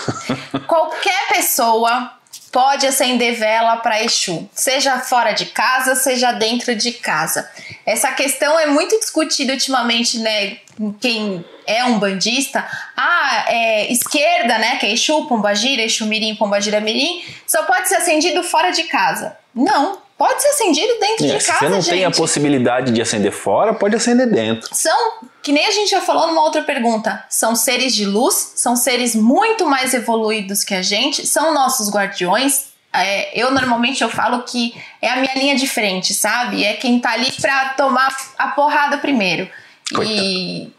Qualquer 0.68 1.28
pessoa 1.28 2.12
pode 2.52 2.86
acender 2.86 3.34
vela 3.34 3.78
para 3.78 4.04
Exu, 4.04 4.48
seja 4.54 5.00
fora 5.00 5.32
de 5.32 5.46
casa, 5.46 5.96
seja 5.96 6.30
dentro 6.30 6.76
de 6.76 6.92
casa. 6.92 7.50
Essa 7.84 8.12
questão 8.12 8.58
é 8.58 8.66
muito 8.66 8.96
discutida 9.00 9.52
ultimamente, 9.52 10.18
né? 10.18 10.58
Quem 11.00 11.44
é 11.66 11.84
um 11.84 11.98
bandista, 11.98 12.64
ah, 12.96 13.13
é, 13.48 13.92
esquerda, 13.92 14.58
né, 14.58 14.76
que 14.76 14.86
é 14.86 14.92
Exu, 14.92 15.26
Pombagira, 15.26 15.82
Exu 15.82 16.06
Mirim, 16.06 16.34
Pombagira 16.34 16.80
Mirim, 16.80 17.22
só 17.46 17.62
pode 17.64 17.88
ser 17.88 17.96
acendido 17.96 18.42
fora 18.42 18.70
de 18.70 18.84
casa. 18.84 19.36
Não, 19.54 19.98
pode 20.18 20.42
ser 20.42 20.48
acendido 20.48 20.98
dentro 21.00 21.26
é, 21.26 21.28
de 21.28 21.44
casa, 21.44 21.52
Se 21.52 21.58
você 21.58 21.68
não 21.68 21.80
gente. 21.80 21.90
tem 21.90 22.04
a 22.04 22.10
possibilidade 22.10 22.92
de 22.92 23.00
acender 23.00 23.32
fora, 23.32 23.74
pode 23.74 23.94
acender 23.96 24.30
dentro. 24.30 24.68
São, 24.72 25.12
que 25.42 25.52
nem 25.52 25.66
a 25.66 25.70
gente 25.70 25.90
já 25.90 26.00
falou 26.00 26.26
numa 26.28 26.42
outra 26.42 26.62
pergunta, 26.62 27.24
são 27.28 27.54
seres 27.54 27.94
de 27.94 28.04
luz, 28.04 28.52
são 28.56 28.76
seres 28.76 29.14
muito 29.14 29.66
mais 29.66 29.94
evoluídos 29.94 30.64
que 30.64 30.74
a 30.74 30.82
gente, 30.82 31.26
são 31.26 31.54
nossos 31.54 31.90
guardiões, 31.90 32.74
é, 32.94 33.38
eu 33.38 33.50
normalmente 33.50 34.04
eu 34.04 34.08
falo 34.08 34.44
que 34.44 34.72
é 35.02 35.10
a 35.10 35.16
minha 35.16 35.34
linha 35.34 35.56
de 35.56 35.66
frente, 35.66 36.14
sabe? 36.14 36.64
É 36.64 36.74
quem 36.74 37.00
tá 37.00 37.10
ali 37.10 37.32
pra 37.32 37.70
tomar 37.70 38.14
a 38.38 38.48
porrada 38.48 38.98
primeiro. 38.98 39.50
Coitado. 39.92 40.16
E 40.16 40.72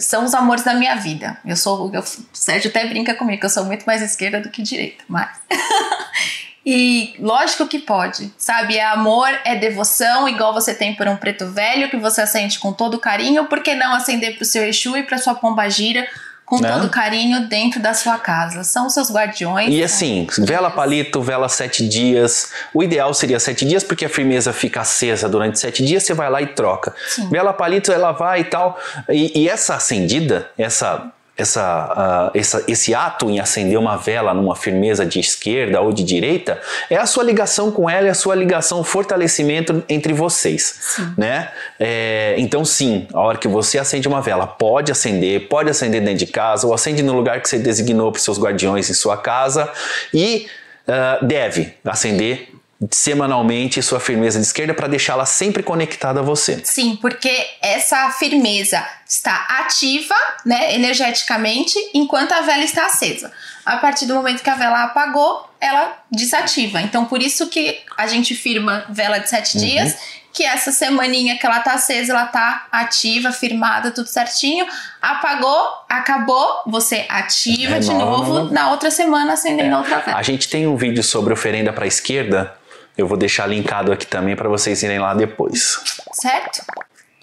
são 0.00 0.24
os 0.24 0.34
amores 0.34 0.64
da 0.64 0.74
minha 0.74 0.96
vida. 0.96 1.38
Eu 1.44 1.56
sou, 1.56 1.92
eu, 1.92 2.00
o 2.00 2.04
Sérgio 2.32 2.70
até 2.70 2.86
brinca 2.86 3.14
comigo 3.14 3.44
eu 3.44 3.50
sou 3.50 3.64
muito 3.64 3.84
mais 3.84 4.02
esquerda 4.02 4.40
do 4.40 4.50
que 4.50 4.62
direita, 4.62 5.04
mas 5.08 5.28
E 6.64 7.14
lógico 7.18 7.66
que 7.66 7.78
pode, 7.78 8.30
sabe? 8.36 8.76
É 8.76 8.84
amor, 8.84 9.28
é 9.44 9.56
devoção, 9.56 10.28
igual 10.28 10.52
você 10.52 10.74
tem 10.74 10.94
por 10.94 11.08
um 11.08 11.16
preto 11.16 11.46
velho 11.46 11.88
que 11.88 11.96
você 11.96 12.20
acende 12.20 12.58
com 12.58 12.70
todo 12.70 12.98
carinho, 12.98 13.46
por 13.46 13.62
que 13.62 13.74
não 13.74 13.94
acender 13.94 14.36
pro 14.36 14.44
seu 14.44 14.64
Exu 14.64 14.96
e 14.96 15.02
pra 15.02 15.16
sua 15.16 15.34
pomba 15.34 15.68
gira 15.70 16.06
com 16.50 16.60
né? 16.60 16.72
todo 16.72 16.90
carinho 16.90 17.46
dentro 17.46 17.80
da 17.80 17.94
sua 17.94 18.18
casa. 18.18 18.64
São 18.64 18.90
seus 18.90 19.08
guardiões. 19.08 19.72
E 19.72 19.84
assim, 19.84 20.26
vela 20.36 20.68
palito, 20.68 21.22
vela 21.22 21.48
sete 21.48 21.88
dias. 21.88 22.50
O 22.74 22.82
ideal 22.82 23.14
seria 23.14 23.38
sete 23.38 23.64
dias, 23.64 23.84
porque 23.84 24.04
a 24.04 24.08
firmeza 24.08 24.52
fica 24.52 24.80
acesa 24.80 25.28
durante 25.28 25.60
sete 25.60 25.84
dias, 25.84 26.02
você 26.02 26.12
vai 26.12 26.28
lá 26.28 26.42
e 26.42 26.48
troca. 26.48 26.92
Sim. 27.08 27.28
Vela 27.28 27.52
palito, 27.52 27.92
ela 27.92 28.10
vai 28.10 28.40
e 28.40 28.44
tal. 28.44 28.76
E, 29.08 29.42
e 29.42 29.48
essa 29.48 29.76
acendida, 29.76 30.50
essa 30.58 31.12
essa, 31.40 32.30
uh, 32.34 32.38
essa, 32.38 32.64
esse 32.68 32.94
ato 32.94 33.30
em 33.30 33.40
acender 33.40 33.78
uma 33.78 33.96
vela 33.96 34.34
numa 34.34 34.54
firmeza 34.54 35.04
de 35.04 35.18
esquerda 35.18 35.80
ou 35.80 35.92
de 35.92 36.04
direita 36.04 36.60
é 36.88 36.96
a 36.96 37.06
sua 37.06 37.24
ligação 37.24 37.70
com 37.70 37.88
ela 37.88 38.06
e 38.06 38.10
a 38.10 38.14
sua 38.14 38.34
ligação, 38.34 38.84
fortalecimento 38.84 39.82
entre 39.88 40.12
vocês, 40.12 40.78
sim. 40.80 41.14
né? 41.16 41.50
É, 41.78 42.34
então 42.38 42.64
sim, 42.64 43.08
a 43.12 43.20
hora 43.20 43.38
que 43.38 43.48
você 43.48 43.78
acende 43.78 44.06
uma 44.06 44.20
vela, 44.20 44.46
pode 44.46 44.92
acender, 44.92 45.48
pode 45.48 45.70
acender 45.70 46.00
dentro 46.00 46.18
de 46.18 46.26
casa 46.26 46.66
ou 46.66 46.74
acende 46.74 47.02
no 47.02 47.14
lugar 47.14 47.40
que 47.40 47.48
você 47.48 47.58
designou 47.58 48.12
para 48.12 48.18
os 48.18 48.24
seus 48.24 48.38
guardiões 48.38 48.90
em 48.90 48.94
sua 48.94 49.16
casa 49.16 49.70
e 50.12 50.46
uh, 50.86 51.24
deve 51.24 51.74
acender 51.84 52.48
semanalmente 52.90 53.82
sua 53.82 54.00
firmeza 54.00 54.38
de 54.38 54.46
esquerda 54.46 54.72
para 54.72 54.88
deixá-la 54.88 55.26
sempre 55.26 55.62
conectada 55.62 56.20
a 56.20 56.22
você. 56.22 56.60
Sim, 56.64 56.96
porque 56.96 57.30
essa 57.60 58.10
firmeza 58.12 58.82
está 59.06 59.34
ativa, 59.60 60.14
né, 60.46 60.74
energeticamente, 60.74 61.78
enquanto 61.92 62.32
a 62.32 62.40
vela 62.40 62.64
está 62.64 62.86
acesa. 62.86 63.30
A 63.66 63.76
partir 63.76 64.06
do 64.06 64.14
momento 64.14 64.42
que 64.42 64.48
a 64.48 64.54
vela 64.54 64.84
apagou, 64.84 65.48
ela 65.60 65.98
desativa. 66.10 66.80
Então, 66.80 67.04
por 67.04 67.20
isso 67.20 67.48
que 67.48 67.80
a 67.98 68.06
gente 68.06 68.34
firma 68.34 68.86
vela 68.88 69.18
de 69.18 69.28
sete 69.28 69.58
uhum. 69.58 69.64
dias, 69.64 69.96
que 70.32 70.44
essa 70.44 70.72
semaninha 70.72 71.36
que 71.36 71.44
ela 71.44 71.60
tá 71.60 71.74
acesa, 71.74 72.12
ela 72.12 72.26
tá 72.26 72.66
ativa, 72.72 73.30
firmada, 73.32 73.90
tudo 73.90 74.06
certinho. 74.06 74.64
Apagou, 75.02 75.68
acabou, 75.88 76.62
você 76.66 77.04
ativa 77.08 77.76
é 77.76 77.80
de 77.80 77.92
novo 77.92 78.44
na 78.52 78.70
outra 78.70 78.90
semana 78.90 79.34
acendendo 79.34 79.74
é. 79.74 79.76
outra 79.76 79.98
vela. 79.98 80.16
A 80.16 80.22
gente 80.22 80.48
tem 80.48 80.66
um 80.66 80.76
vídeo 80.76 81.02
sobre 81.02 81.34
oferenda 81.34 81.72
para 81.72 81.84
a 81.84 81.88
esquerda 81.88 82.59
eu 83.00 83.06
vou 83.06 83.16
deixar 83.16 83.46
linkado 83.46 83.92
aqui 83.92 84.06
também 84.06 84.36
para 84.36 84.48
vocês 84.48 84.82
irem 84.82 84.98
lá 84.98 85.14
depois. 85.14 85.80
Certo? 86.12 86.64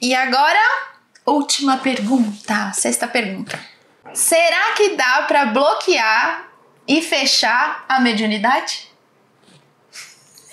E 0.01 0.13
agora, 0.15 0.59
última 1.25 1.77
pergunta, 1.77 2.71
sexta 2.73 3.07
pergunta. 3.07 3.59
Será 4.13 4.73
que 4.75 4.95
dá 4.95 5.23
para 5.27 5.45
bloquear 5.45 6.47
e 6.87 7.01
fechar 7.01 7.85
a 7.87 7.99
mediunidade? 7.99 8.87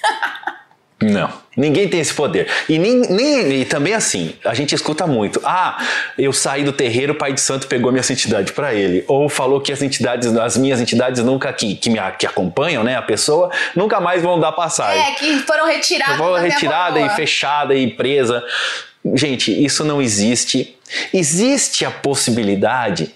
Não, 1.13 1.31
ninguém 1.57 1.89
tem 1.89 2.01
esse 2.01 2.15
poder. 2.15 2.49
E, 2.69 2.79
nem, 2.79 3.01
nem, 3.01 3.61
e 3.61 3.65
também 3.65 3.95
assim, 3.95 4.35
a 4.45 4.55
gente 4.55 4.75
escuta 4.75 5.07
muito. 5.07 5.41
Ah, 5.45 5.85
eu 6.17 6.33
saí 6.33 6.65
do 6.65 6.73
terreiro, 6.73 7.13
o 7.13 7.17
pai 7.17 7.33
de 7.33 7.41
santo 7.41 7.67
pegou 7.67 7.93
minha 7.93 8.03
santidade 8.03 8.53
para 8.53 8.75
ele. 8.75 9.05
Ou 9.07 9.29
falou 9.29 9.61
que 9.61 9.73
as 9.73 9.83
entidades, 9.83 10.35
as 10.37 10.57
minhas 10.57 10.81
entidades 10.81 11.23
nunca 11.23 11.53
que, 11.53 11.75
que 11.75 11.91
me 11.91 11.99
que 12.19 12.27
acompanham, 12.27 12.83
né, 12.83 12.97
a 12.97 13.03
pessoa, 13.03 13.51
nunca 13.75 14.01
mais 14.01 14.23
vão 14.23 14.39
dar 14.41 14.53
passagem. 14.53 15.03
É, 15.03 15.15
que 15.15 15.39
foram 15.41 15.67
retiradas. 15.67 16.17
Foram 16.17 16.43
retiradas 16.43 17.13
e 17.13 17.17
fechada 17.17 17.75
e 17.75 17.91
presa. 17.91 18.43
Gente, 19.15 19.53
isso 19.65 19.85
não 19.85 20.01
existe. 20.01 20.77
Existe 21.13 21.85
a 21.85 21.91
possibilidade 21.91 23.15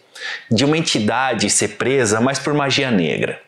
de 0.50 0.64
uma 0.64 0.76
entidade 0.76 1.48
ser 1.48 1.68
presa, 1.68 2.20
mas 2.20 2.38
por 2.38 2.52
magia 2.52 2.90
negra. 2.90 3.40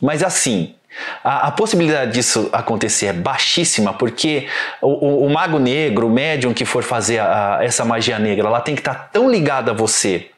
Mas 0.00 0.22
assim, 0.22 0.74
a, 1.22 1.48
a, 1.48 1.50
possibilidade 1.50 2.12
disso 2.12 2.48
acontecer 2.52 3.06
é 3.06 3.12
baixíssima, 3.12 3.92
porque 3.92 4.48
o, 4.80 4.88
o, 4.88 5.26
o 5.26 5.30
mago 5.30 5.58
negro, 5.58 6.06
o 6.06 6.10
médium 6.10 6.54
que 6.54 6.64
for 6.64 6.82
fazer 6.82 7.18
a, 7.18 7.58
a, 7.58 7.64
essa 7.64 7.84
magia 7.84 8.18
negra, 8.18 8.48
ela 8.48 8.60
tem 8.60 8.74
que 8.74 8.80
estar 8.80 8.94
tá 8.94 9.08
tão 9.12 9.30
ligada 9.30 9.72
a 9.72 9.74
você, 9.74 10.30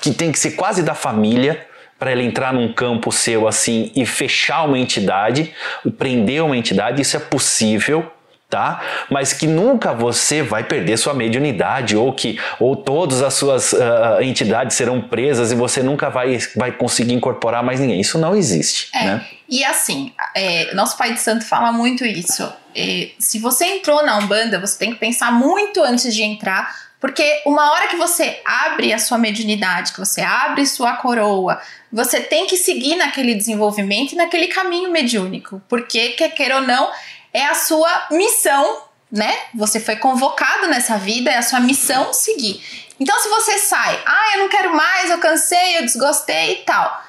que 0.00 0.12
tem 0.12 0.32
que 0.32 0.38
ser 0.38 0.52
quase 0.52 0.82
da 0.82 0.94
família, 0.94 1.66
para 1.98 2.10
ela 2.10 2.22
entrar 2.22 2.52
num 2.52 2.72
campo 2.72 3.12
seu 3.12 3.46
assim 3.46 3.92
e 3.94 4.04
fechar 4.04 4.64
uma 4.64 4.76
entidade, 4.76 5.54
prender 5.96 6.42
uma 6.42 6.56
entidade, 6.56 7.00
isso 7.00 7.16
é 7.16 7.20
possível 7.20 8.10
tá? 8.52 8.82
Mas 9.08 9.32
que 9.32 9.46
nunca 9.46 9.94
você 9.94 10.42
vai 10.42 10.62
perder 10.62 10.98
sua 10.98 11.14
mediunidade 11.14 11.96
ou 11.96 12.12
que 12.12 12.38
ou 12.60 12.76
todas 12.76 13.22
as 13.22 13.32
suas 13.32 13.72
uh, 13.72 14.20
entidades 14.20 14.76
serão 14.76 15.00
presas 15.00 15.50
e 15.50 15.54
você 15.54 15.82
nunca 15.82 16.10
vai, 16.10 16.38
vai 16.54 16.70
conseguir 16.70 17.14
incorporar 17.14 17.62
mais 17.62 17.80
ninguém. 17.80 17.98
Isso 17.98 18.18
não 18.18 18.36
existe, 18.36 18.90
é, 18.94 19.04
né? 19.06 19.26
E 19.48 19.64
assim, 19.64 20.12
é, 20.36 20.74
nosso 20.74 20.98
Pai 20.98 21.14
de 21.14 21.20
Santo 21.20 21.46
fala 21.46 21.72
muito 21.72 22.04
isso. 22.04 22.46
É, 22.76 23.12
se 23.18 23.38
você 23.38 23.64
entrou 23.64 24.04
na 24.04 24.18
Umbanda, 24.18 24.60
você 24.60 24.78
tem 24.78 24.92
que 24.92 24.98
pensar 24.98 25.32
muito 25.32 25.82
antes 25.82 26.14
de 26.14 26.22
entrar, 26.22 26.76
porque 27.00 27.24
uma 27.46 27.72
hora 27.72 27.88
que 27.88 27.96
você 27.96 28.38
abre 28.44 28.92
a 28.92 28.98
sua 28.98 29.16
mediunidade, 29.16 29.94
que 29.94 29.98
você 29.98 30.20
abre 30.20 30.66
sua 30.66 30.96
coroa, 30.96 31.58
você 31.90 32.20
tem 32.20 32.46
que 32.46 32.58
seguir 32.58 32.96
naquele 32.96 33.34
desenvolvimento 33.34 34.12
e 34.12 34.16
naquele 34.16 34.48
caminho 34.48 34.90
mediúnico, 34.90 35.62
porque 35.70 36.10
quer 36.10 36.28
queira 36.34 36.56
ou 36.56 36.62
não, 36.62 36.90
é 37.32 37.46
a 37.46 37.54
sua 37.54 38.08
missão, 38.10 38.82
né? 39.10 39.34
Você 39.54 39.80
foi 39.80 39.96
convocado 39.96 40.68
nessa 40.68 40.96
vida, 40.98 41.30
é 41.30 41.38
a 41.38 41.42
sua 41.42 41.60
missão 41.60 42.12
seguir. 42.12 42.62
Então, 42.98 43.18
se 43.20 43.28
você 43.28 43.58
sai, 43.58 44.00
ah, 44.06 44.32
eu 44.34 44.38
não 44.40 44.48
quero 44.48 44.74
mais, 44.74 45.10
eu 45.10 45.18
cansei, 45.18 45.78
eu 45.78 45.82
desgostei 45.82 46.52
e 46.52 46.56
tal. 46.56 47.02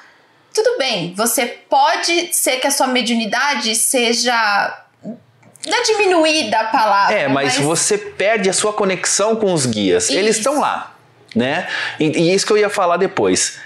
Tudo 0.52 0.78
bem, 0.78 1.12
você 1.14 1.46
pode 1.46 2.32
ser 2.32 2.58
que 2.58 2.66
a 2.66 2.70
sua 2.70 2.86
mediunidade 2.86 3.74
seja 3.74 4.84
Não 5.66 5.78
é 5.78 5.82
diminuída 5.82 6.58
a 6.60 6.64
palavra. 6.64 7.14
É, 7.14 7.28
mas, 7.28 7.56
mas... 7.56 7.64
você 7.64 7.98
perde 7.98 8.48
a 8.48 8.52
sua 8.52 8.72
conexão 8.72 9.36
com 9.36 9.52
os 9.52 9.66
guias. 9.66 10.04
Isso. 10.04 10.18
Eles 10.18 10.36
estão 10.36 10.60
lá, 10.60 10.94
né? 11.34 11.68
E, 11.98 12.04
e 12.04 12.34
isso 12.34 12.46
que 12.46 12.52
eu 12.52 12.58
ia 12.58 12.70
falar 12.70 12.96
depois. 12.96 13.58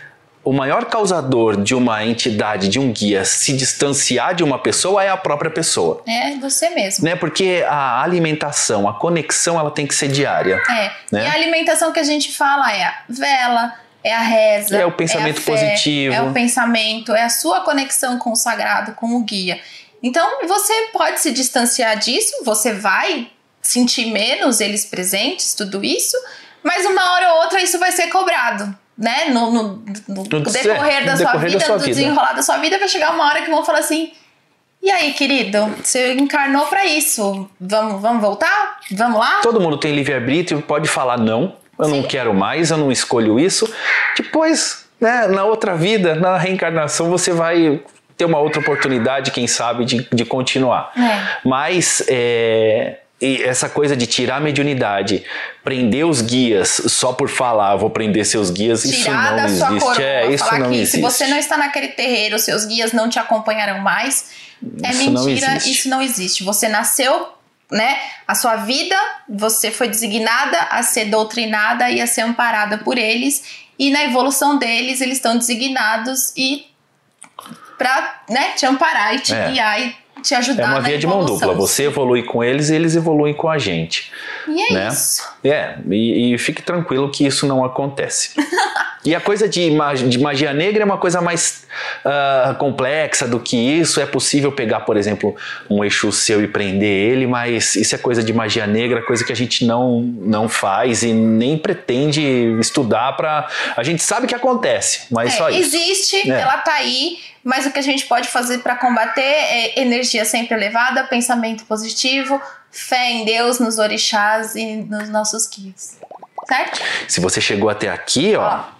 O 0.45 0.53
maior 0.53 0.87
causador 0.87 1.63
de 1.63 1.75
uma 1.75 2.05
entidade, 2.05 2.69
de 2.69 2.79
um 2.79 2.93
guia, 2.93 3.25
se 3.25 3.53
distanciar 3.53 4.35
de 4.35 4.43
uma 4.43 4.59
pessoa 4.59 5.05
é 5.05 5.11
a 5.11 5.17
própria 5.17 5.51
pessoa. 5.51 6.03
É 6.07 6.37
você 6.37 6.71
mesmo. 6.71 7.05
Né? 7.05 7.17
Porque 7.17 7.65
a 7.69 8.03
alimentação, 8.03 8.89
a 8.89 8.95
conexão, 8.95 9.59
ela 9.59 9.71
tem 9.71 9.87
que 9.87 9.95
ser 9.95 10.09
diária. 10.09 10.63
É. 10.71 10.93
Né? 11.13 11.25
E 11.25 11.27
a 11.27 11.33
alimentação 11.35 11.93
que 11.93 11.99
a 12.01 12.05
gente 12.05 12.33
fala 12.33 12.73
é 12.73 12.85
a 12.85 12.95
vela, 13.09 13.75
é 14.03 14.15
a 14.15 14.21
reza, 14.21 14.77
É 14.77 14.87
o 14.87 14.93
pensamento 14.93 15.39
a 15.39 15.43
fé, 15.43 15.53
positivo. 15.53 16.15
é 16.15 16.23
o 16.23 16.33
pensamento, 16.33 17.13
é 17.13 17.25
a 17.25 17.29
sua 17.29 17.61
conexão 17.61 18.19
com 18.19 18.33
o 18.33 18.37
sagrado, 18.37 18.93
com 18.93 19.17
o 19.17 19.23
guia. 19.23 19.61
Então 20.03 20.47
você 20.47 20.73
pode 20.93 21.21
se 21.21 21.33
distanciar 21.33 21.99
disso, 21.99 22.45
você 22.45 22.73
vai 22.73 23.31
sentir 23.61 24.07
menos 24.07 24.61
eles 24.61 24.85
presentes, 24.85 25.53
tudo 25.53 25.85
isso, 25.85 26.17
mas 26.63 26.87
uma 26.87 27.13
hora 27.13 27.33
ou 27.35 27.41
outra 27.43 27.61
isso 27.61 27.79
vai 27.79 27.93
ser 27.93 28.07
cobrado. 28.07 28.75
Né? 28.99 29.27
No, 29.27 29.51
no, 29.53 29.63
no 30.09 30.23
decorrer, 30.25 31.05
da, 31.05 31.13
no 31.13 31.19
sua 31.19 31.27
decorrer 31.27 31.51
vida, 31.51 31.59
da 31.59 31.65
sua 31.65 31.77
vida. 31.77 31.87
desenrolar 31.87 32.33
da 32.33 32.43
sua 32.43 32.57
vida, 32.57 32.79
vai 32.79 32.89
chegar 32.89 33.15
uma 33.15 33.27
hora 33.27 33.43
que 33.43 33.51
vão 33.51 33.65
falar 33.65 33.79
assim: 33.79 34.11
e 34.83 34.91
aí, 34.91 35.13
querido, 35.13 35.67
você 35.83 36.15
encarnou 36.15 36.67
pra 36.67 36.85
isso? 36.85 37.49
Vamos, 37.61 38.01
vamos 38.01 38.23
voltar? 38.23 38.79
Vamos 38.93 39.19
lá? 39.19 39.41
Todo 39.43 39.61
mundo 39.61 39.77
tem 39.77 39.95
livre-arbítrio, 39.95 40.63
pode 40.63 40.89
falar 40.89 41.19
não, 41.19 41.57
eu 41.79 41.89
não 41.89 42.03
Sim. 42.03 42.09
quero 42.09 42.33
mais, 42.33 42.71
eu 42.71 42.77
não 42.77 42.91
escolho 42.91 43.39
isso. 43.39 43.73
Depois, 44.17 44.89
né, 45.01 45.27
na 45.29 45.45
outra 45.45 45.77
vida, 45.77 46.15
na 46.15 46.37
reencarnação, 46.37 47.11
você 47.11 47.33
vai 47.33 47.81
ter 48.17 48.25
uma 48.25 48.39
outra 48.39 48.61
oportunidade, 48.61 49.31
quem 49.31 49.47
sabe, 49.47 49.85
de, 49.85 50.09
de 50.13 50.25
continuar. 50.25 50.93
É. 50.97 51.39
Mas 51.49 52.03
é, 52.09 52.99
e 53.21 53.43
essa 53.43 53.69
coisa 53.69 53.97
de 53.97 54.07
tirar 54.07 54.37
a 54.37 54.41
mediunidade, 54.41 55.25
prender 55.65 56.07
os 56.07 56.21
guias 56.23 56.69
só 56.87 57.13
por 57.13 57.29
falar, 57.29 57.75
vou 57.77 57.91
prender 57.91 58.25
seus 58.25 58.51
guias, 58.51 58.85
isso 58.85 59.11
não 59.11 59.45
existe. 59.45 60.03
é, 60.03 60.31
isso 60.33 60.59
não 60.59 60.73
existe. 60.73 60.97
se 60.97 61.01
você 61.01 61.27
não 61.27 61.37
está 61.37 61.57
naquele 61.57 61.89
terreiro, 61.89 62.39
seus 62.39 62.65
guias 62.65 62.93
não 62.93 63.09
te 63.09 63.19
acompanharão 63.19 63.81
mais, 63.81 64.31
é 64.83 64.91
Isso 64.91 65.11
não 65.11 65.25
mentira, 65.25 65.57
existe. 65.57 65.71
isso 65.73 65.89
não 65.89 66.03
existe. 66.03 66.45
Você 66.45 66.69
nasceu, 66.69 67.29
né? 67.71 67.99
A 68.27 68.35
sua 68.35 68.57
vida, 68.57 68.97
você 69.29 69.71
foi 69.71 69.89
designada 69.89 70.59
a 70.71 70.83
ser 70.83 71.07
doutrinada 71.07 71.91
e 71.91 72.01
a 72.01 72.07
ser 72.07 72.23
amparada 72.23 72.79
por 72.79 72.99
eles, 72.99 73.43
e 73.79 73.91
na 73.91 74.05
evolução 74.05 74.59
deles, 74.59 75.01
eles 75.01 75.19
estão 75.19 75.37
designados 75.39 76.33
e 76.37 76.67
para 77.77 78.23
né, 78.29 78.53
te 78.57 78.67
amparar 78.67 79.15
e 79.15 79.21
te 79.21 79.33
É. 79.33 79.51
guiar 79.51 79.81
e 79.81 79.97
te 80.29 80.35
ajudar 80.35 80.63
É 80.63 80.67
uma 80.67 80.81
via 80.81 80.99
de 80.99 81.07
mão 81.07 81.25
dupla. 81.25 81.55
Você 81.55 81.85
evolui 81.85 82.23
com 82.23 82.45
eles 82.45 82.69
e 82.69 82.75
eles 82.75 82.95
evoluem 82.95 83.33
com 83.33 83.49
a 83.49 83.57
gente. 83.57 84.13
E 84.49 84.61
é 84.63 84.73
né? 84.73 84.89
isso. 84.89 85.23
É, 85.45 85.75
e, 85.91 86.35
e 86.35 86.39
fique 86.39 86.63
tranquilo 86.63 87.11
que 87.11 87.27
isso 87.27 87.47
não 87.47 87.65
acontece. 87.65 88.31
e 89.05 89.15
a 89.15 89.21
coisa 89.21 89.49
de, 89.49 89.71
ma- 89.71 89.95
de 89.95 90.19
magia 90.19 90.53
negra 90.53 90.83
é 90.83 90.85
uma 90.85 90.99
coisa 90.99 91.21
mais 91.21 91.67
ah, 92.05 92.55
complexa 92.59 93.27
do 93.27 93.39
que 93.39 93.57
isso. 93.57 94.01
É 94.01 94.07
possível 94.07 94.51
pegar, 94.53 94.81
por 94.81 94.97
exemplo, 94.97 95.37
um 95.71 95.85
Exu 95.85 96.11
seu 96.13 96.43
e 96.43 96.49
prender 96.49 96.89
ele, 97.13 97.27
mas 97.27 97.77
isso 97.77 97.95
é 97.95 97.99
coisa 97.99 98.23
de 98.23 98.33
magia 98.33 98.67
negra, 98.67 99.03
coisa 99.03 99.25
que 99.25 99.33
a 99.33 99.37
gente 99.37 99.65
não, 99.65 100.01
não 100.01 100.49
faz 100.49 101.03
e 101.03 101.13
nem 101.13 101.57
pretende 101.57 102.21
estudar 102.61 103.17
para. 103.17 103.47
A 103.77 103.83
gente 103.83 104.03
sabe 104.03 104.27
que 104.27 104.35
acontece, 104.35 105.03
mas 105.11 105.35
É, 105.35 105.37
só 105.37 105.51
isso. 105.51 105.77
existe, 105.77 106.31
É. 106.31 106.41
ela 106.41 106.59
tá 106.59 106.75
aí, 106.75 107.19
mas 107.45 107.67
o 107.67 107.71
que 107.71 107.79
a 107.79 107.83
gente 107.83 108.07
pode 108.07 108.29
fazer 108.29 108.59
para 108.59 108.75
combater 108.77 109.21
é 109.23 109.81
energia 109.81 110.25
sempre 110.25 110.55
elevada, 110.57 111.05
pensamento 111.05 111.65
positivo, 111.65 112.41
fé 112.71 113.11
em 113.11 113.25
Deus, 113.25 113.59
nos 113.59 113.79
orixás 113.79 114.55
e 114.55 114.77
nos 114.77 115.09
nossos 115.09 115.47
guias. 115.49 115.99
Certo? 116.47 116.81
Se 117.07 117.21
você 117.21 117.41
chegou 117.41 117.69
até 117.69 117.89
aqui, 117.89 118.35
ó. 118.37 118.43
Ó. 118.43 118.79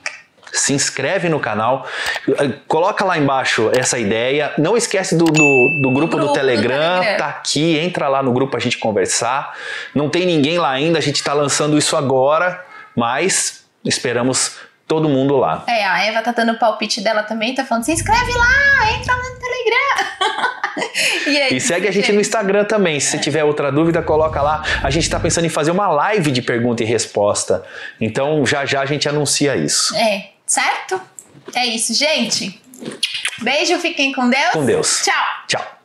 Se 0.51 0.73
inscreve 0.73 1.29
no 1.29 1.39
canal, 1.39 1.87
coloca 2.67 3.05
lá 3.05 3.19
embaixo 3.19 3.71
essa 3.75 3.99
ideia. 3.99 4.55
Não 4.57 4.79
esquece 4.79 5.15
do, 5.15 5.27
do, 5.27 5.33
do 5.83 5.91
grupo, 5.91 6.17
do, 6.17 6.17
grupo 6.17 6.19
do 6.19 6.33
Telegram, 6.33 7.01
Telegram. 7.01 7.19
tá 7.19 7.29
aqui, 7.29 7.79
entra 7.79 8.09
lá 8.09 8.23
no 8.23 8.33
grupo 8.33 8.53
pra 8.53 8.61
gente 8.61 8.79
conversar. 8.79 9.55
Não 9.95 10.09
tem 10.09 10.25
ninguém 10.25 10.59
lá 10.59 10.71
ainda, 10.71 10.99
a 10.99 11.03
gente 11.03 11.23
tá 11.23 11.35
lançando 11.35 11.77
isso 11.77 11.95
agora, 11.97 12.65
mas 12.97 13.65
esperamos 13.85 14.57
todo 14.89 15.09
mundo 15.09 15.37
lá. 15.37 15.63
É, 15.69 15.85
a 15.85 16.03
Eva 16.03 16.23
tá 16.23 16.33
dando 16.33 16.53
o 16.53 16.59
palpite 16.59 17.03
dela 17.03 17.23
também, 17.23 17.55
tá 17.55 17.65
falando: 17.65 17.85
se 17.85 17.93
inscreve 17.93 18.33
lá, 18.33 18.93
entra 18.99 19.15
lá 19.15 19.23
no 19.23 19.39
Telegram. 19.39 20.59
e, 21.29 21.37
é 21.37 21.55
E 21.55 21.61
segue 21.61 21.87
a 21.87 21.93
gente 21.93 22.11
no 22.11 22.21
Instagram 22.21 22.65
também. 22.65 22.99
Se 22.99 23.11
você 23.11 23.19
tiver 23.19 23.45
outra 23.45 23.71
dúvida, 23.71 24.03
coloca 24.03 24.41
lá. 24.41 24.65
A 24.83 24.91
gente 24.91 25.09
tá 25.09 25.21
pensando 25.21 25.45
em 25.45 25.51
fazer 25.51 25.71
uma 25.71 25.89
live 25.89 26.33
de 26.33 26.41
pergunta 26.41 26.83
e 26.83 26.87
resposta. 26.87 27.63
Então 28.01 28.45
já 28.47 28.65
já 28.65 28.81
a 28.81 28.87
gente 28.87 29.07
anuncia 29.09 29.55
isso. 29.55 29.95
É, 29.95 30.31
certo? 30.47 31.01
É 31.55 31.67
isso, 31.67 31.93
gente. 31.95 32.61
Beijo, 33.43 33.79
fiquem 33.79 34.13
com 34.13 34.29
Deus. 34.29 34.51
Com 34.53 34.65
Deus. 34.65 35.03
Tchau. 35.05 35.15
Tchau. 35.47 35.78